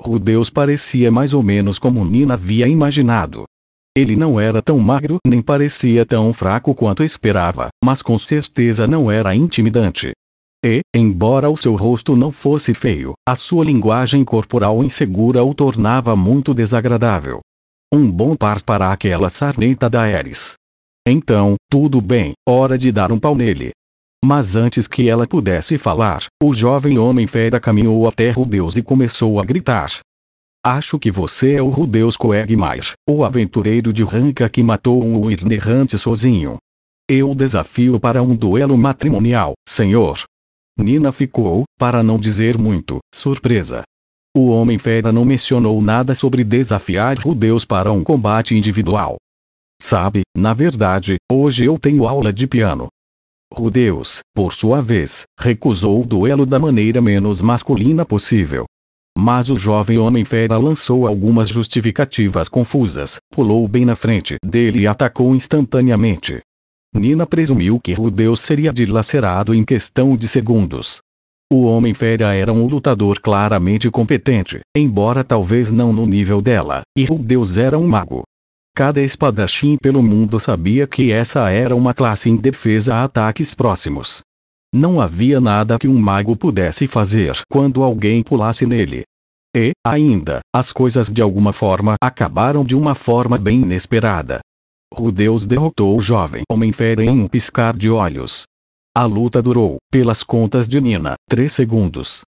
Rudeus 0.00 0.50
parecia 0.50 1.10
mais 1.10 1.34
ou 1.34 1.42
menos 1.42 1.78
como 1.78 2.04
Nina 2.04 2.34
havia 2.34 2.66
imaginado. 2.66 3.44
Ele 3.96 4.14
não 4.14 4.38
era 4.38 4.62
tão 4.62 4.78
magro 4.78 5.18
nem 5.26 5.42
parecia 5.42 6.06
tão 6.06 6.32
fraco 6.32 6.74
quanto 6.74 7.02
esperava, 7.02 7.68
mas 7.84 8.00
com 8.00 8.18
certeza 8.18 8.86
não 8.86 9.10
era 9.10 9.34
intimidante. 9.34 10.12
E, 10.64 10.80
embora 10.94 11.50
o 11.50 11.56
seu 11.56 11.74
rosto 11.74 12.14
não 12.14 12.30
fosse 12.30 12.72
feio, 12.74 13.14
a 13.26 13.34
sua 13.34 13.64
linguagem 13.64 14.24
corporal 14.24 14.84
insegura 14.84 15.42
o 15.42 15.54
tornava 15.54 16.14
muito 16.14 16.54
desagradável. 16.54 17.40
Um 17.92 18.08
bom 18.10 18.36
par 18.36 18.62
para 18.62 18.92
aquela 18.92 19.28
sarneta 19.28 19.90
da 19.90 20.08
Eris. 20.08 20.54
Então, 21.06 21.56
tudo 21.68 22.00
bem, 22.00 22.34
hora 22.46 22.78
de 22.78 22.92
dar 22.92 23.10
um 23.10 23.18
pau 23.18 23.34
nele. 23.34 23.70
Mas 24.22 24.54
antes 24.54 24.86
que 24.86 25.08
ela 25.08 25.26
pudesse 25.26 25.78
falar, 25.78 26.26
o 26.42 26.52
jovem 26.52 26.98
homem 26.98 27.26
fera 27.26 27.58
caminhou 27.58 28.06
até 28.06 28.30
Rudeus 28.30 28.76
e 28.76 28.82
começou 28.82 29.40
a 29.40 29.44
gritar. 29.44 30.00
Acho 30.62 30.98
que 30.98 31.10
você 31.10 31.54
é 31.54 31.62
o 31.62 31.70
Rudeus 31.70 32.18
Coegmair, 32.18 32.92
o 33.08 33.24
aventureiro 33.24 33.94
de 33.94 34.04
Ranca 34.04 34.46
que 34.46 34.62
matou 34.62 35.02
um 35.02 35.30
errante 35.30 35.96
sozinho. 35.96 36.58
Eu 37.08 37.30
o 37.30 37.34
desafio 37.34 37.98
para 37.98 38.22
um 38.22 38.36
duelo 38.36 38.76
matrimonial, 38.76 39.54
senhor. 39.66 40.22
Nina 40.78 41.12
ficou, 41.12 41.64
para 41.78 42.02
não 42.02 42.18
dizer 42.18 42.58
muito, 42.58 42.98
surpresa. 43.10 43.84
O 44.36 44.50
homem 44.50 44.78
fera 44.78 45.10
não 45.10 45.24
mencionou 45.24 45.80
nada 45.80 46.14
sobre 46.14 46.44
desafiar 46.44 47.18
Rudeus 47.18 47.64
para 47.64 47.90
um 47.90 48.04
combate 48.04 48.54
individual. 48.54 49.16
Sabe, 49.80 50.20
na 50.36 50.52
verdade, 50.52 51.16
hoje 51.32 51.64
eu 51.64 51.78
tenho 51.78 52.06
aula 52.06 52.34
de 52.34 52.46
piano. 52.46 52.88
Rudeus, 53.50 54.20
por 54.34 54.52
sua 54.52 54.82
vez, 54.82 55.22
recusou 55.38 56.02
o 56.02 56.06
duelo 56.06 56.44
da 56.44 56.58
maneira 56.58 57.00
menos 57.00 57.40
masculina 57.40 58.04
possível. 58.04 58.66
Mas 59.16 59.50
o 59.50 59.56
jovem 59.56 59.98
homem-fera 59.98 60.56
lançou 60.56 61.06
algumas 61.06 61.48
justificativas 61.48 62.48
confusas, 62.48 63.18
pulou 63.30 63.66
bem 63.66 63.84
na 63.84 63.96
frente 63.96 64.36
dele 64.44 64.82
e 64.82 64.86
atacou 64.86 65.34
instantaneamente. 65.34 66.40
Nina 66.94 67.26
presumiu 67.26 67.78
que 67.78 67.92
Rudeus 67.92 68.40
seria 68.40 68.72
dilacerado 68.72 69.54
em 69.54 69.64
questão 69.64 70.16
de 70.16 70.26
segundos. 70.26 71.00
O 71.52 71.64
Homem-Fera 71.64 72.32
era 72.32 72.52
um 72.52 72.66
lutador 72.66 73.20
claramente 73.20 73.90
competente, 73.90 74.60
embora 74.76 75.24
talvez 75.24 75.72
não 75.72 75.92
no 75.92 76.06
nível 76.06 76.40
dela, 76.40 76.82
e 76.96 77.04
Rudeus 77.04 77.58
era 77.58 77.78
um 77.78 77.86
mago. 77.86 78.22
Cada 78.74 79.02
espadachim 79.02 79.76
pelo 79.76 80.02
mundo 80.02 80.38
sabia 80.38 80.86
que 80.86 81.10
essa 81.10 81.50
era 81.50 81.74
uma 81.74 81.92
classe 81.92 82.30
indefesa 82.30 82.94
a 82.94 83.04
ataques 83.04 83.52
próximos. 83.52 84.20
Não 84.72 85.00
havia 85.00 85.40
nada 85.40 85.78
que 85.78 85.88
um 85.88 85.98
mago 85.98 86.36
pudesse 86.36 86.86
fazer 86.86 87.42
quando 87.50 87.82
alguém 87.82 88.22
pulasse 88.22 88.64
nele. 88.64 89.02
E, 89.54 89.72
ainda, 89.84 90.40
as 90.54 90.70
coisas 90.70 91.10
de 91.10 91.20
alguma 91.20 91.52
forma 91.52 91.96
acabaram 92.00 92.64
de 92.64 92.76
uma 92.76 92.94
forma 92.94 93.36
bem 93.36 93.62
inesperada. 93.62 94.40
Rudeus 94.94 95.44
derrotou 95.44 95.96
o 95.96 96.00
jovem 96.00 96.42
Homem-Fera 96.50 97.04
em 97.04 97.10
um 97.10 97.26
piscar 97.26 97.76
de 97.76 97.90
olhos. 97.90 98.44
A 98.96 99.04
luta 99.04 99.42
durou, 99.42 99.78
pelas 99.90 100.22
contas 100.22 100.68
de 100.68 100.80
Nina, 100.80 101.14
três 101.28 101.52
segundos. 101.52 102.22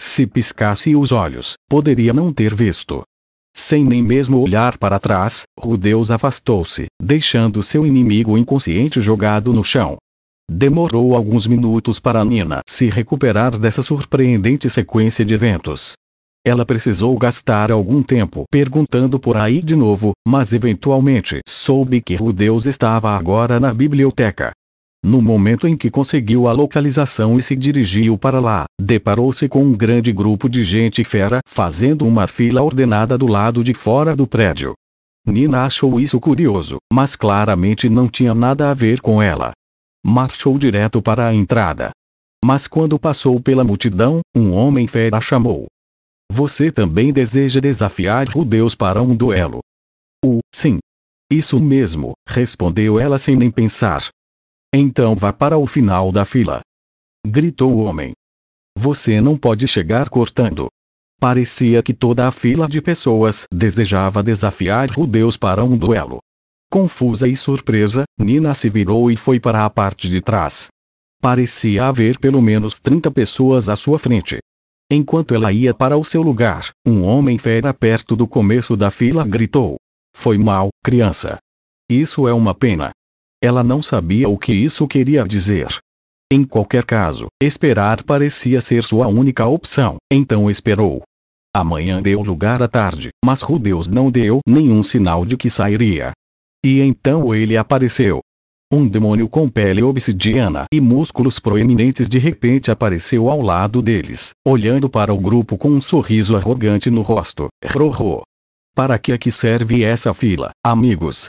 Se 0.00 0.26
piscasse 0.26 0.96
os 0.96 1.12
olhos, 1.12 1.54
poderia 1.68 2.12
não 2.12 2.32
ter 2.32 2.54
visto. 2.54 3.02
Sem 3.56 3.84
nem 3.84 4.02
mesmo 4.02 4.40
olhar 4.40 4.76
para 4.78 4.98
trás, 4.98 5.42
Rudeus 5.58 6.10
afastou-se, 6.10 6.86
deixando 7.00 7.62
seu 7.62 7.86
inimigo 7.86 8.36
inconsciente 8.36 9.00
jogado 9.00 9.52
no 9.52 9.62
chão. 9.62 9.96
Demorou 10.50 11.16
alguns 11.16 11.46
minutos 11.46 11.98
para 11.98 12.24
Nina 12.24 12.60
se 12.68 12.86
recuperar 12.86 13.58
dessa 13.58 13.82
surpreendente 13.82 14.68
sequência 14.68 15.24
de 15.24 15.32
eventos. 15.32 15.94
Ela 16.46 16.66
precisou 16.66 17.16
gastar 17.16 17.72
algum 17.72 18.02
tempo 18.02 18.44
perguntando 18.50 19.18
por 19.18 19.38
aí 19.38 19.62
de 19.62 19.74
novo, 19.74 20.12
mas 20.28 20.52
eventualmente 20.52 21.40
soube 21.48 22.02
que 22.02 22.14
Rudeus 22.14 22.66
estava 22.66 23.16
agora 23.16 23.58
na 23.58 23.72
biblioteca. 23.72 24.52
No 25.02 25.22
momento 25.22 25.66
em 25.66 25.76
que 25.76 25.90
conseguiu 25.90 26.46
a 26.46 26.52
localização 26.52 27.38
e 27.38 27.42
se 27.42 27.56
dirigiu 27.56 28.18
para 28.18 28.40
lá, 28.40 28.66
deparou-se 28.78 29.48
com 29.48 29.64
um 29.64 29.72
grande 29.72 30.12
grupo 30.12 30.48
de 30.48 30.62
gente 30.62 31.02
fera 31.04 31.40
fazendo 31.46 32.06
uma 32.06 32.26
fila 32.26 32.62
ordenada 32.62 33.16
do 33.16 33.26
lado 33.26 33.64
de 33.64 33.72
fora 33.72 34.14
do 34.14 34.26
prédio. 34.26 34.74
Nina 35.26 35.64
achou 35.64 35.98
isso 35.98 36.20
curioso, 36.20 36.76
mas 36.92 37.16
claramente 37.16 37.88
não 37.88 38.08
tinha 38.08 38.34
nada 38.34 38.70
a 38.70 38.74
ver 38.74 39.00
com 39.00 39.22
ela. 39.22 39.52
Marchou 40.04 40.58
direto 40.58 41.00
para 41.00 41.26
a 41.26 41.34
entrada. 41.34 41.90
Mas 42.44 42.66
quando 42.66 42.98
passou 42.98 43.40
pela 43.40 43.64
multidão, 43.64 44.20
um 44.36 44.52
homem 44.52 44.86
fera 44.86 45.20
chamou: 45.20 45.66
você 46.30 46.72
também 46.72 47.12
deseja 47.12 47.60
desafiar 47.60 48.28
Rudeus 48.28 48.74
para 48.74 49.02
um 49.02 49.14
duelo? 49.14 49.60
O, 50.24 50.40
sim. 50.52 50.78
Isso 51.30 51.60
mesmo, 51.60 52.12
respondeu 52.28 52.98
ela 52.98 53.18
sem 53.18 53.36
nem 53.36 53.50
pensar. 53.50 54.08
Então 54.74 55.14
vá 55.14 55.32
para 55.32 55.56
o 55.56 55.66
final 55.66 56.10
da 56.10 56.24
fila. 56.24 56.60
Gritou 57.26 57.72
o 57.72 57.84
homem. 57.84 58.12
Você 58.76 59.20
não 59.20 59.38
pode 59.38 59.68
chegar 59.68 60.08
cortando. 60.08 60.68
Parecia 61.20 61.82
que 61.82 61.94
toda 61.94 62.26
a 62.26 62.32
fila 62.32 62.68
de 62.68 62.80
pessoas 62.82 63.46
desejava 63.52 64.22
desafiar 64.22 64.90
Rudeus 64.90 65.36
para 65.36 65.64
um 65.64 65.76
duelo. 65.76 66.18
Confusa 66.74 67.28
e 67.28 67.36
surpresa, 67.36 68.02
Nina 68.18 68.52
se 68.52 68.68
virou 68.68 69.08
e 69.08 69.16
foi 69.16 69.38
para 69.38 69.64
a 69.64 69.70
parte 69.70 70.08
de 70.08 70.20
trás. 70.20 70.66
Parecia 71.22 71.86
haver 71.86 72.18
pelo 72.18 72.42
menos 72.42 72.80
30 72.80 73.12
pessoas 73.12 73.68
à 73.68 73.76
sua 73.76 73.96
frente. 73.96 74.38
Enquanto 74.90 75.36
ela 75.36 75.52
ia 75.52 75.72
para 75.72 75.96
o 75.96 76.04
seu 76.04 76.20
lugar, 76.20 76.70
um 76.84 77.04
homem 77.04 77.38
fera 77.38 77.72
perto 77.72 78.16
do 78.16 78.26
começo 78.26 78.76
da 78.76 78.90
fila 78.90 79.24
gritou: 79.24 79.76
Foi 80.16 80.36
mal, 80.36 80.70
criança. 80.82 81.38
Isso 81.88 82.26
é 82.26 82.34
uma 82.34 82.52
pena. 82.52 82.90
Ela 83.40 83.62
não 83.62 83.80
sabia 83.80 84.28
o 84.28 84.36
que 84.36 84.52
isso 84.52 84.88
queria 84.88 85.22
dizer. 85.22 85.78
Em 86.28 86.42
qualquer 86.42 86.84
caso, 86.84 87.28
esperar 87.40 88.02
parecia 88.02 88.60
ser 88.60 88.82
sua 88.82 89.06
única 89.06 89.46
opção, 89.46 89.98
então 90.12 90.50
esperou. 90.50 91.02
Amanhã 91.54 92.02
deu 92.02 92.20
lugar 92.20 92.60
à 92.64 92.66
tarde, 92.66 93.10
mas 93.24 93.42
Rudeus 93.42 93.88
não 93.88 94.10
deu 94.10 94.40
nenhum 94.44 94.82
sinal 94.82 95.24
de 95.24 95.36
que 95.36 95.48
sairia. 95.48 96.12
E 96.64 96.80
então 96.80 97.34
ele 97.34 97.56
apareceu, 97.58 98.20
um 98.72 98.88
demônio 98.88 99.28
com 99.28 99.48
pele 99.48 99.82
obsidiana 99.82 100.64
e 100.72 100.80
músculos 100.80 101.38
proeminentes 101.38 102.08
de 102.08 102.18
repente 102.18 102.70
apareceu 102.70 103.28
ao 103.28 103.40
lado 103.40 103.80
deles, 103.80 104.32
olhando 104.44 104.88
para 104.90 105.14
o 105.14 105.18
grupo 105.18 105.56
com 105.56 105.68
um 105.68 105.80
sorriso 105.80 106.34
arrogante 106.36 106.90
no 106.90 107.02
rosto. 107.02 107.48
Rorô. 107.64 108.24
Para 108.74 108.98
que 108.98 109.12
aqui 109.12 109.30
serve 109.30 109.84
essa 109.84 110.12
fila, 110.12 110.50
amigos? 110.64 111.28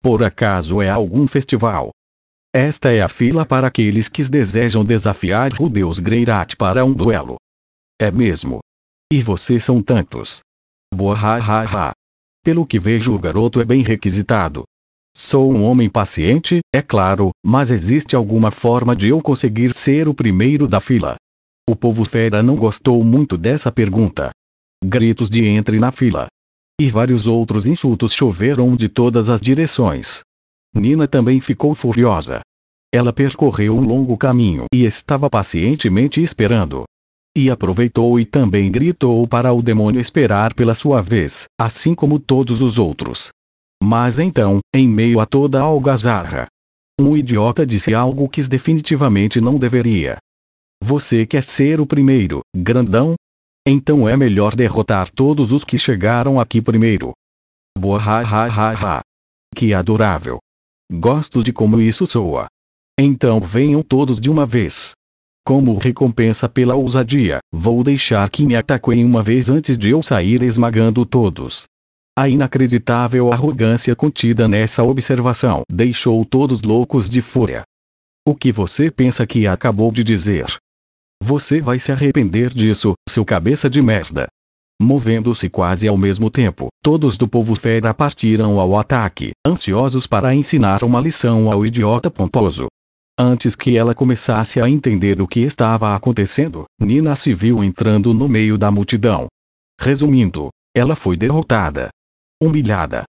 Por 0.00 0.24
acaso 0.24 0.80
é 0.80 0.88
algum 0.88 1.26
festival? 1.26 1.90
Esta 2.54 2.90
é 2.92 3.02
a 3.02 3.08
fila 3.08 3.44
para 3.44 3.66
aqueles 3.66 4.08
que 4.08 4.22
desejam 4.22 4.82
desafiar 4.82 5.52
Rudeus 5.52 5.98
Greirat 5.98 6.56
para 6.56 6.82
um 6.82 6.94
duelo. 6.94 7.36
É 8.00 8.10
mesmo. 8.10 8.60
E 9.12 9.20
vocês 9.20 9.64
são 9.64 9.82
tantos. 9.82 10.40
Boa 10.94 11.14
ha 11.14 11.36
ha 11.36 11.64
ha. 11.64 11.92
Pelo 12.42 12.64
que 12.64 12.78
vejo 12.78 13.12
o 13.12 13.18
garoto 13.18 13.60
é 13.60 13.64
bem 13.64 13.82
requisitado, 13.82 14.64
Sou 15.18 15.50
um 15.50 15.64
homem 15.64 15.88
paciente, 15.88 16.60
é 16.70 16.82
claro, 16.82 17.30
mas 17.42 17.70
existe 17.70 18.14
alguma 18.14 18.50
forma 18.50 18.94
de 18.94 19.08
eu 19.08 19.22
conseguir 19.22 19.72
ser 19.72 20.08
o 20.08 20.12
primeiro 20.12 20.68
da 20.68 20.78
fila? 20.78 21.16
O 21.66 21.74
povo 21.74 22.04
fera 22.04 22.42
não 22.42 22.54
gostou 22.54 23.02
muito 23.02 23.38
dessa 23.38 23.72
pergunta. 23.72 24.28
Gritos 24.84 25.30
de 25.30 25.42
entre 25.42 25.80
na 25.80 25.90
fila. 25.90 26.26
E 26.78 26.90
vários 26.90 27.26
outros 27.26 27.66
insultos 27.66 28.12
choveram 28.12 28.76
de 28.76 28.90
todas 28.90 29.30
as 29.30 29.40
direções. 29.40 30.20
Nina 30.74 31.08
também 31.08 31.40
ficou 31.40 31.74
furiosa. 31.74 32.42
Ela 32.94 33.10
percorreu 33.10 33.74
um 33.74 33.86
longo 33.86 34.18
caminho 34.18 34.66
e 34.70 34.84
estava 34.84 35.30
pacientemente 35.30 36.20
esperando. 36.20 36.84
E 37.34 37.48
aproveitou 37.48 38.20
e 38.20 38.26
também 38.26 38.70
gritou 38.70 39.26
para 39.26 39.50
o 39.50 39.62
demônio 39.62 39.98
esperar 39.98 40.52
pela 40.52 40.74
sua 40.74 41.00
vez, 41.00 41.46
assim 41.58 41.94
como 41.94 42.18
todos 42.18 42.60
os 42.60 42.78
outros. 42.78 43.30
Mas 43.82 44.18
então, 44.18 44.60
em 44.74 44.88
meio 44.88 45.20
a 45.20 45.26
toda 45.26 45.60
a 45.60 45.64
algazarra, 45.64 46.46
um 46.98 47.16
idiota 47.16 47.66
disse 47.66 47.92
algo 47.92 48.28
que 48.28 48.42
definitivamente 48.48 49.40
não 49.40 49.58
deveria. 49.58 50.16
Você 50.82 51.26
quer 51.26 51.42
ser 51.42 51.80
o 51.80 51.86
primeiro, 51.86 52.40
grandão? 52.56 53.14
Então 53.66 54.08
é 54.08 54.16
melhor 54.16 54.54
derrotar 54.54 55.10
todos 55.10 55.52
os 55.52 55.64
que 55.64 55.78
chegaram 55.78 56.40
aqui 56.40 56.62
primeiro. 56.62 57.12
Boa 57.76 57.98
ha 57.98 58.20
ha 58.20 58.44
ha 58.46 58.72
ha. 58.72 59.00
Que 59.54 59.74
adorável. 59.74 60.38
Gosto 60.90 61.42
de 61.42 61.52
como 61.52 61.80
isso 61.80 62.06
soa. 62.06 62.46
Então 62.98 63.40
venham 63.40 63.82
todos 63.82 64.20
de 64.20 64.30
uma 64.30 64.46
vez. 64.46 64.92
Como 65.44 65.76
recompensa 65.76 66.48
pela 66.48 66.74
ousadia, 66.74 67.38
vou 67.52 67.84
deixar 67.84 68.28
que 68.30 68.46
me 68.46 68.56
ataquem 68.56 69.04
uma 69.04 69.22
vez 69.22 69.50
antes 69.50 69.76
de 69.76 69.90
eu 69.90 70.02
sair 70.02 70.42
esmagando 70.42 71.04
todos. 71.04 71.66
A 72.18 72.30
inacreditável 72.30 73.30
arrogância 73.30 73.94
contida 73.94 74.48
nessa 74.48 74.82
observação 74.82 75.60
deixou 75.70 76.24
todos 76.24 76.62
loucos 76.62 77.10
de 77.10 77.20
fúria. 77.20 77.62
O 78.26 78.34
que 78.34 78.50
você 78.50 78.90
pensa 78.90 79.26
que 79.26 79.46
acabou 79.46 79.92
de 79.92 80.02
dizer? 80.02 80.46
Você 81.22 81.60
vai 81.60 81.78
se 81.78 81.92
arrepender 81.92 82.54
disso, 82.54 82.94
seu 83.06 83.22
cabeça 83.22 83.68
de 83.68 83.82
merda. 83.82 84.28
Movendo-se 84.80 85.50
quase 85.50 85.86
ao 85.86 85.96
mesmo 85.98 86.30
tempo, 86.30 86.68
todos 86.82 87.18
do 87.18 87.28
povo 87.28 87.54
fera 87.54 87.92
partiram 87.92 88.58
ao 88.58 88.78
ataque, 88.78 89.32
ansiosos 89.46 90.06
para 90.06 90.34
ensinar 90.34 90.82
uma 90.84 91.02
lição 91.02 91.52
ao 91.52 91.66
idiota 91.66 92.10
pomposo. 92.10 92.66
Antes 93.20 93.54
que 93.54 93.76
ela 93.76 93.94
começasse 93.94 94.58
a 94.58 94.70
entender 94.70 95.20
o 95.20 95.28
que 95.28 95.40
estava 95.40 95.94
acontecendo, 95.94 96.64
Nina 96.80 97.14
se 97.14 97.34
viu 97.34 97.62
entrando 97.62 98.14
no 98.14 98.26
meio 98.26 98.56
da 98.56 98.70
multidão. 98.70 99.26
Resumindo, 99.78 100.48
ela 100.74 100.96
foi 100.96 101.14
derrotada 101.14 101.90
humilhada. 102.42 103.04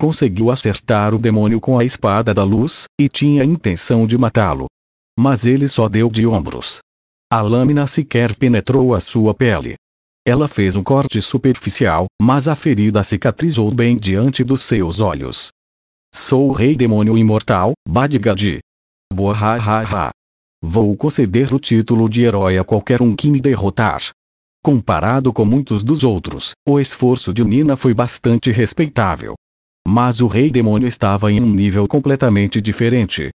Conseguiu 0.00 0.50
acertar 0.50 1.14
o 1.14 1.18
demônio 1.18 1.60
com 1.60 1.78
a 1.78 1.84
espada 1.84 2.32
da 2.32 2.44
luz, 2.44 2.84
e 3.00 3.08
tinha 3.08 3.44
intenção 3.44 4.06
de 4.06 4.16
matá-lo. 4.16 4.66
Mas 5.18 5.44
ele 5.44 5.68
só 5.68 5.88
deu 5.88 6.08
de 6.08 6.26
ombros. 6.26 6.78
A 7.30 7.40
lâmina 7.40 7.86
sequer 7.86 8.34
penetrou 8.36 8.94
a 8.94 9.00
sua 9.00 9.34
pele. 9.34 9.74
Ela 10.26 10.46
fez 10.46 10.76
um 10.76 10.82
corte 10.82 11.20
superficial, 11.20 12.06
mas 12.20 12.48
a 12.48 12.54
ferida 12.54 13.02
cicatrizou 13.02 13.74
bem 13.74 13.96
diante 13.96 14.44
dos 14.44 14.62
seus 14.62 15.00
olhos. 15.00 15.48
Sou 16.14 16.48
o 16.48 16.52
rei 16.52 16.76
demônio 16.76 17.18
imortal, 17.18 17.72
Badgad. 17.86 18.60
Boa 19.12 19.34
ha 19.34 19.56
ha 19.56 19.82
ha. 19.82 20.10
Vou 20.62 20.96
conceder 20.96 21.52
o 21.54 21.58
título 21.58 22.08
de 22.08 22.22
herói 22.22 22.58
a 22.58 22.64
qualquer 22.64 23.00
um 23.02 23.14
que 23.14 23.30
me 23.30 23.40
derrotar. 23.40 24.10
Comparado 24.68 25.32
com 25.32 25.46
muitos 25.46 25.82
dos 25.82 26.04
outros, 26.04 26.50
o 26.68 26.78
esforço 26.78 27.32
de 27.32 27.42
Nina 27.42 27.74
foi 27.74 27.94
bastante 27.94 28.50
respeitável. 28.50 29.32
Mas 29.88 30.20
o 30.20 30.26
rei 30.26 30.50
demônio 30.50 30.86
estava 30.86 31.32
em 31.32 31.40
um 31.40 31.48
nível 31.48 31.88
completamente 31.88 32.60
diferente. 32.60 33.30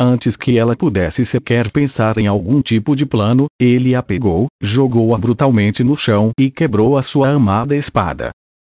Antes 0.00 0.36
que 0.36 0.56
ela 0.56 0.76
pudesse 0.76 1.24
sequer 1.24 1.72
pensar 1.72 2.18
em 2.18 2.28
algum 2.28 2.62
tipo 2.62 2.94
de 2.94 3.04
plano, 3.04 3.46
ele 3.60 3.96
a 3.96 4.00
pegou, 4.00 4.46
jogou-a 4.62 5.18
brutalmente 5.18 5.82
no 5.82 5.96
chão 5.96 6.30
e 6.38 6.52
quebrou 6.52 6.96
a 6.96 7.02
sua 7.02 7.30
amada 7.30 7.74
espada. 7.74 8.30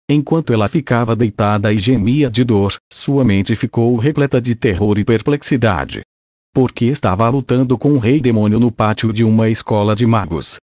Enquanto 0.07 0.53
ela 0.53 0.67
ficava 0.67 1.15
deitada 1.15 1.73
e 1.73 1.79
gemia 1.79 2.29
de 2.29 2.43
dor, 2.43 2.75
sua 2.91 3.25
mente 3.25 3.55
ficou 3.55 3.97
repleta 3.97 4.39
de 4.39 4.53
terror 4.53 4.99
e 4.99 5.03
perplexidade. 5.03 6.01
Porque 6.53 6.85
estava 6.85 7.27
lutando 7.27 7.75
com 7.75 7.89
um 7.89 7.97
rei 7.97 8.21
demônio 8.21 8.59
no 8.59 8.71
pátio 8.71 9.11
de 9.11 9.23
uma 9.23 9.49
escola 9.49 9.95
de 9.95 10.05
magos. 10.05 10.59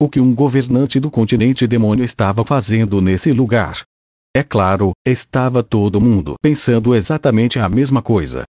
O 0.00 0.08
que 0.08 0.18
um 0.18 0.34
governante 0.34 0.98
do 0.98 1.08
continente 1.08 1.66
demônio 1.68 2.04
estava 2.04 2.44
fazendo 2.44 3.00
nesse 3.00 3.32
lugar? 3.32 3.82
É 4.36 4.42
claro, 4.42 4.90
estava 5.06 5.62
todo 5.62 6.00
mundo 6.00 6.34
pensando 6.42 6.96
exatamente 6.96 7.60
a 7.60 7.68
mesma 7.68 8.02
coisa. 8.02 8.42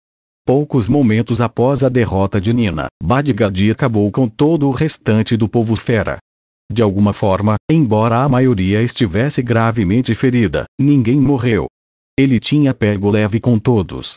Poucos 0.47 0.88
momentos 0.88 1.42
após 1.42 1.84
a 1.84 1.90
derrota 1.90 2.40
de 2.40 2.55
Nina, 2.55 2.86
Badgadi 3.03 3.70
acabou 3.70 4.11
com 4.11 4.26
todo 4.26 4.66
o 4.66 4.72
restante 4.72 5.36
do 5.36 5.47
povo 5.47 5.76
fera. 5.76 6.16
De 6.72 6.82
alguma 6.82 7.12
forma, 7.12 7.57
embora 7.70 8.22
a 8.22 8.28
maioria 8.28 8.82
estivesse 8.82 9.42
gravemente 9.42 10.14
ferida, 10.14 10.64
ninguém 10.80 11.20
morreu. 11.20 11.66
Ele 12.18 12.40
tinha 12.40 12.72
pego 12.72 13.11
leve 13.11 13.38
com 13.38 13.59
todos. 13.59 14.16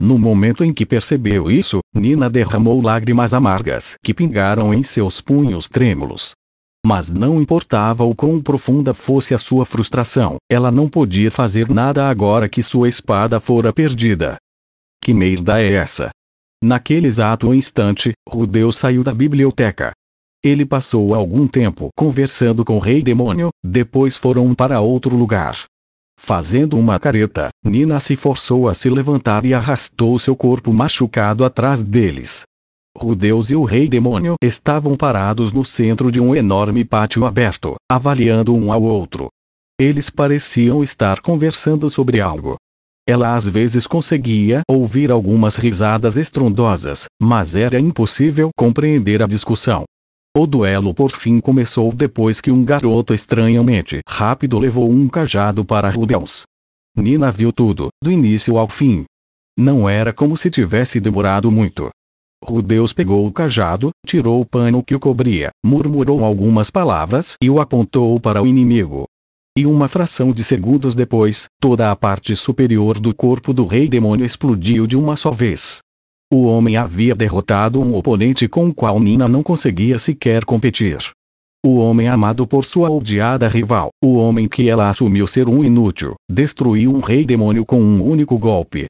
No 0.00 0.18
momento 0.18 0.64
em 0.64 0.74
que 0.74 0.84
percebeu 0.84 1.48
isso, 1.48 1.78
Nina 1.94 2.28
derramou 2.28 2.82
lágrimas 2.82 3.32
amargas 3.32 3.94
que 4.02 4.12
pingaram 4.12 4.74
em 4.74 4.82
seus 4.82 5.20
punhos 5.20 5.68
trêmulos. 5.68 6.34
Mas 6.84 7.10
não 7.10 7.40
importava 7.40 8.04
o 8.04 8.14
quão 8.14 8.42
profunda 8.42 8.92
fosse 8.92 9.32
a 9.32 9.38
sua 9.38 9.64
frustração, 9.64 10.36
ela 10.50 10.70
não 10.70 10.88
podia 10.88 11.30
fazer 11.30 11.70
nada 11.70 12.08
agora 12.08 12.48
que 12.48 12.62
sua 12.62 12.88
espada 12.88 13.40
fora 13.40 13.72
perdida. 13.72 14.36
Que 15.02 15.14
merda 15.14 15.62
é 15.62 15.72
essa? 15.72 16.10
Naquele 16.62 17.06
exato 17.06 17.54
instante, 17.54 18.12
Rudeu 18.28 18.70
saiu 18.70 19.02
da 19.02 19.14
biblioteca. 19.14 19.92
Ele 20.44 20.66
passou 20.66 21.14
algum 21.14 21.46
tempo 21.46 21.88
conversando 21.96 22.64
com 22.64 22.76
o 22.76 22.80
rei 22.80 23.02
demônio, 23.02 23.48
depois 23.64 24.16
foram 24.16 24.54
para 24.54 24.80
outro 24.80 25.16
lugar. 25.16 25.64
Fazendo 26.18 26.78
uma 26.78 27.00
careta, 27.00 27.48
Nina 27.64 27.98
se 27.98 28.14
forçou 28.14 28.68
a 28.68 28.74
se 28.74 28.88
levantar 28.90 29.44
e 29.44 29.54
arrastou 29.54 30.18
seu 30.18 30.36
corpo 30.36 30.72
machucado 30.72 31.44
atrás 31.44 31.82
deles. 31.82 32.44
Rudeus 32.96 33.50
e 33.50 33.56
o 33.56 33.64
rei 33.64 33.88
demônio 33.88 34.36
estavam 34.42 34.96
parados 34.96 35.52
no 35.52 35.64
centro 35.64 36.12
de 36.12 36.20
um 36.20 36.34
enorme 36.34 36.84
pátio 36.84 37.24
aberto, 37.24 37.74
avaliando 37.90 38.54
um 38.54 38.72
ao 38.72 38.82
outro. 38.82 39.28
Eles 39.78 40.08
pareciam 40.08 40.82
estar 40.82 41.20
conversando 41.20 41.90
sobre 41.90 42.20
algo. 42.20 42.56
Ela 43.06 43.34
às 43.34 43.46
vezes 43.46 43.86
conseguia 43.86 44.62
ouvir 44.68 45.10
algumas 45.10 45.56
risadas 45.56 46.16
estrondosas, 46.16 47.06
mas 47.20 47.54
era 47.54 47.78
impossível 47.78 48.50
compreender 48.56 49.22
a 49.22 49.26
discussão. 49.26 49.84
O 50.36 50.46
duelo 50.46 50.94
por 50.94 51.10
fim 51.10 51.40
começou 51.40 51.92
depois 51.92 52.40
que 52.40 52.50
um 52.50 52.64
garoto 52.64 53.12
estranhamente 53.12 54.00
rápido 54.08 54.58
levou 54.58 54.90
um 54.90 55.08
cajado 55.08 55.64
para 55.64 55.90
Rudeus. 55.90 56.44
Nina 56.96 57.30
viu 57.30 57.52
tudo, 57.52 57.88
do 58.02 58.10
início 58.10 58.56
ao 58.56 58.68
fim. 58.68 59.04
Não 59.58 59.88
era 59.88 60.12
como 60.12 60.36
se 60.36 60.50
tivesse 60.50 60.98
demorado 60.98 61.50
muito. 61.50 61.90
Rudeus 62.42 62.92
pegou 62.92 63.26
o 63.26 63.32
cajado, 63.32 63.90
tirou 64.06 64.40
o 64.40 64.46
pano 64.46 64.82
que 64.82 64.94
o 64.94 65.00
cobria, 65.00 65.50
murmurou 65.64 66.24
algumas 66.24 66.70
palavras 66.70 67.36
e 67.42 67.50
o 67.50 67.60
apontou 67.60 68.18
para 68.18 68.42
o 68.42 68.46
inimigo. 68.46 69.04
E 69.56 69.66
uma 69.66 69.86
fração 69.86 70.32
de 70.32 70.42
segundos 70.42 70.96
depois, 70.96 71.46
toda 71.60 71.90
a 71.90 71.94
parte 71.94 72.34
superior 72.34 72.98
do 72.98 73.14
corpo 73.14 73.54
do 73.54 73.66
rei 73.66 73.88
demônio 73.88 74.26
explodiu 74.26 74.86
de 74.86 74.96
uma 74.96 75.16
só 75.16 75.30
vez. 75.30 75.78
O 76.32 76.46
homem 76.46 76.76
havia 76.76 77.14
derrotado 77.14 77.80
um 77.80 77.94
oponente 77.94 78.48
com 78.48 78.68
o 78.68 78.74
qual 78.74 78.98
Nina 78.98 79.28
não 79.28 79.42
conseguia 79.42 79.98
sequer 79.98 80.44
competir. 80.44 80.98
O 81.64 81.76
homem 81.76 82.08
amado 82.08 82.46
por 82.46 82.64
sua 82.64 82.90
odiada 82.90 83.48
rival, 83.48 83.90
o 84.02 84.16
homem 84.16 84.48
que 84.48 84.68
ela 84.68 84.90
assumiu 84.90 85.26
ser 85.26 85.48
um 85.48 85.64
inútil, 85.64 86.14
destruiu 86.28 86.92
um 86.92 87.00
rei 87.00 87.24
demônio 87.24 87.64
com 87.64 87.80
um 87.80 88.02
único 88.02 88.36
golpe. 88.36 88.86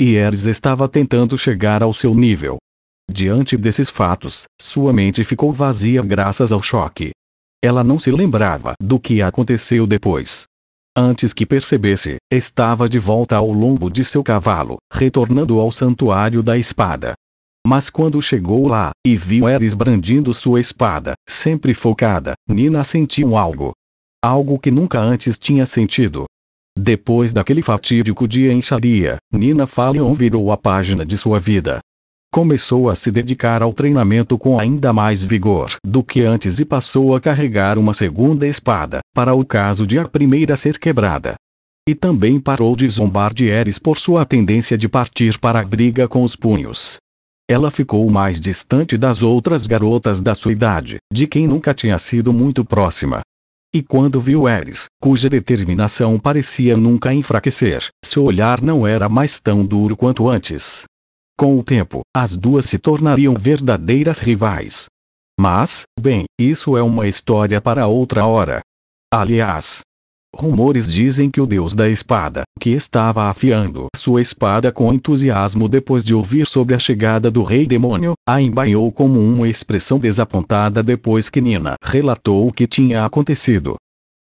E 0.00 0.14
Eris 0.14 0.44
estava 0.44 0.88
tentando 0.88 1.36
chegar 1.38 1.82
ao 1.82 1.92
seu 1.92 2.14
nível. 2.14 2.56
Diante 3.10 3.56
desses 3.56 3.88
fatos, 3.88 4.44
sua 4.60 4.92
mente 4.92 5.22
ficou 5.22 5.52
vazia 5.52 6.02
graças 6.02 6.50
ao 6.50 6.62
choque. 6.62 7.12
Ela 7.62 7.82
não 7.82 7.98
se 7.98 8.10
lembrava 8.10 8.74
do 8.80 8.98
que 8.98 9.22
aconteceu 9.22 9.86
depois. 9.86 10.44
Antes 10.96 11.32
que 11.32 11.46
percebesse, 11.46 12.16
estava 12.32 12.88
de 12.88 12.98
volta 12.98 13.36
ao 13.36 13.50
lombo 13.52 13.90
de 13.90 14.04
seu 14.04 14.22
cavalo, 14.22 14.76
retornando 14.92 15.60
ao 15.60 15.70
santuário 15.70 16.42
da 16.42 16.56
espada. 16.58 17.14
Mas 17.66 17.90
quando 17.90 18.22
chegou 18.22 18.66
lá, 18.66 18.92
e 19.06 19.16
viu 19.16 19.48
Eris 19.48 19.74
brandindo 19.74 20.32
sua 20.32 20.60
espada, 20.60 21.14
sempre 21.28 21.74
focada, 21.74 22.34
Nina 22.48 22.82
sentiu 22.84 23.36
algo. 23.36 23.72
Algo 24.24 24.58
que 24.58 24.70
nunca 24.70 25.00
antes 25.00 25.38
tinha 25.38 25.66
sentido. 25.66 26.24
Depois 26.78 27.32
daquele 27.32 27.62
fatídico 27.62 28.26
dia 28.26 28.52
em 28.52 28.62
Sharia, 28.62 29.16
Nina 29.32 29.66
Falion 29.66 30.12
virou 30.14 30.50
a 30.50 30.56
página 30.56 31.04
de 31.04 31.18
sua 31.18 31.38
vida. 31.38 31.80
Começou 32.32 32.90
a 32.90 32.94
se 32.94 33.10
dedicar 33.10 33.62
ao 33.62 33.72
treinamento 33.72 34.36
com 34.36 34.58
ainda 34.58 34.92
mais 34.92 35.24
vigor 35.24 35.76
do 35.84 36.02
que 36.02 36.22
antes 36.22 36.58
e 36.58 36.64
passou 36.64 37.14
a 37.14 37.20
carregar 37.20 37.78
uma 37.78 37.94
segunda 37.94 38.46
espada, 38.46 39.00
para 39.14 39.34
o 39.34 39.44
caso 39.44 39.86
de 39.86 39.98
a 39.98 40.06
primeira 40.06 40.56
ser 40.56 40.78
quebrada. 40.78 41.34
E 41.88 41.94
também 41.94 42.40
parou 42.40 42.76
de 42.76 42.88
zombar 42.88 43.32
de 43.32 43.46
Eris 43.46 43.78
por 43.78 43.96
sua 43.96 44.24
tendência 44.24 44.76
de 44.76 44.88
partir 44.88 45.38
para 45.38 45.60
a 45.60 45.64
briga 45.64 46.08
com 46.08 46.22
os 46.24 46.36
punhos. 46.36 46.98
Ela 47.48 47.70
ficou 47.70 48.10
mais 48.10 48.40
distante 48.40 48.98
das 48.98 49.22
outras 49.22 49.66
garotas 49.66 50.20
da 50.20 50.34
sua 50.34 50.50
idade, 50.50 50.96
de 51.12 51.28
quem 51.28 51.46
nunca 51.46 51.72
tinha 51.72 51.96
sido 51.96 52.32
muito 52.32 52.64
próxima. 52.64 53.20
E 53.72 53.82
quando 53.82 54.20
viu 54.20 54.48
Eris, 54.48 54.86
cuja 55.00 55.28
determinação 55.28 56.18
parecia 56.18 56.76
nunca 56.76 57.14
enfraquecer, 57.14 57.86
seu 58.04 58.24
olhar 58.24 58.60
não 58.60 58.86
era 58.86 59.08
mais 59.08 59.38
tão 59.38 59.64
duro 59.64 59.96
quanto 59.96 60.28
antes. 60.28 60.84
Com 61.38 61.58
o 61.58 61.62
tempo, 61.62 62.00
as 62.16 62.34
duas 62.34 62.64
se 62.64 62.78
tornariam 62.78 63.34
verdadeiras 63.34 64.20
rivais. 64.20 64.86
Mas, 65.38 65.82
bem, 66.00 66.24
isso 66.40 66.78
é 66.78 66.82
uma 66.82 67.06
história 67.06 67.60
para 67.60 67.86
outra 67.86 68.24
hora. 68.24 68.62
Aliás, 69.12 69.82
rumores 70.34 70.90
dizem 70.90 71.30
que 71.30 71.38
o 71.38 71.46
deus 71.46 71.74
da 71.74 71.90
espada, 71.90 72.42
que 72.58 72.70
estava 72.70 73.28
afiando 73.28 73.86
sua 73.94 74.22
espada 74.22 74.72
com 74.72 74.90
entusiasmo 74.94 75.68
depois 75.68 76.02
de 76.02 76.14
ouvir 76.14 76.46
sobre 76.46 76.74
a 76.74 76.78
chegada 76.78 77.30
do 77.30 77.42
rei 77.42 77.66
demônio, 77.66 78.14
a 78.26 78.40
embainhou 78.40 78.90
como 78.90 79.20
uma 79.20 79.46
expressão 79.46 79.98
desapontada 79.98 80.82
depois 80.82 81.28
que 81.28 81.42
Nina 81.42 81.74
relatou 81.82 82.48
o 82.48 82.52
que 82.52 82.66
tinha 82.66 83.04
acontecido. 83.04 83.76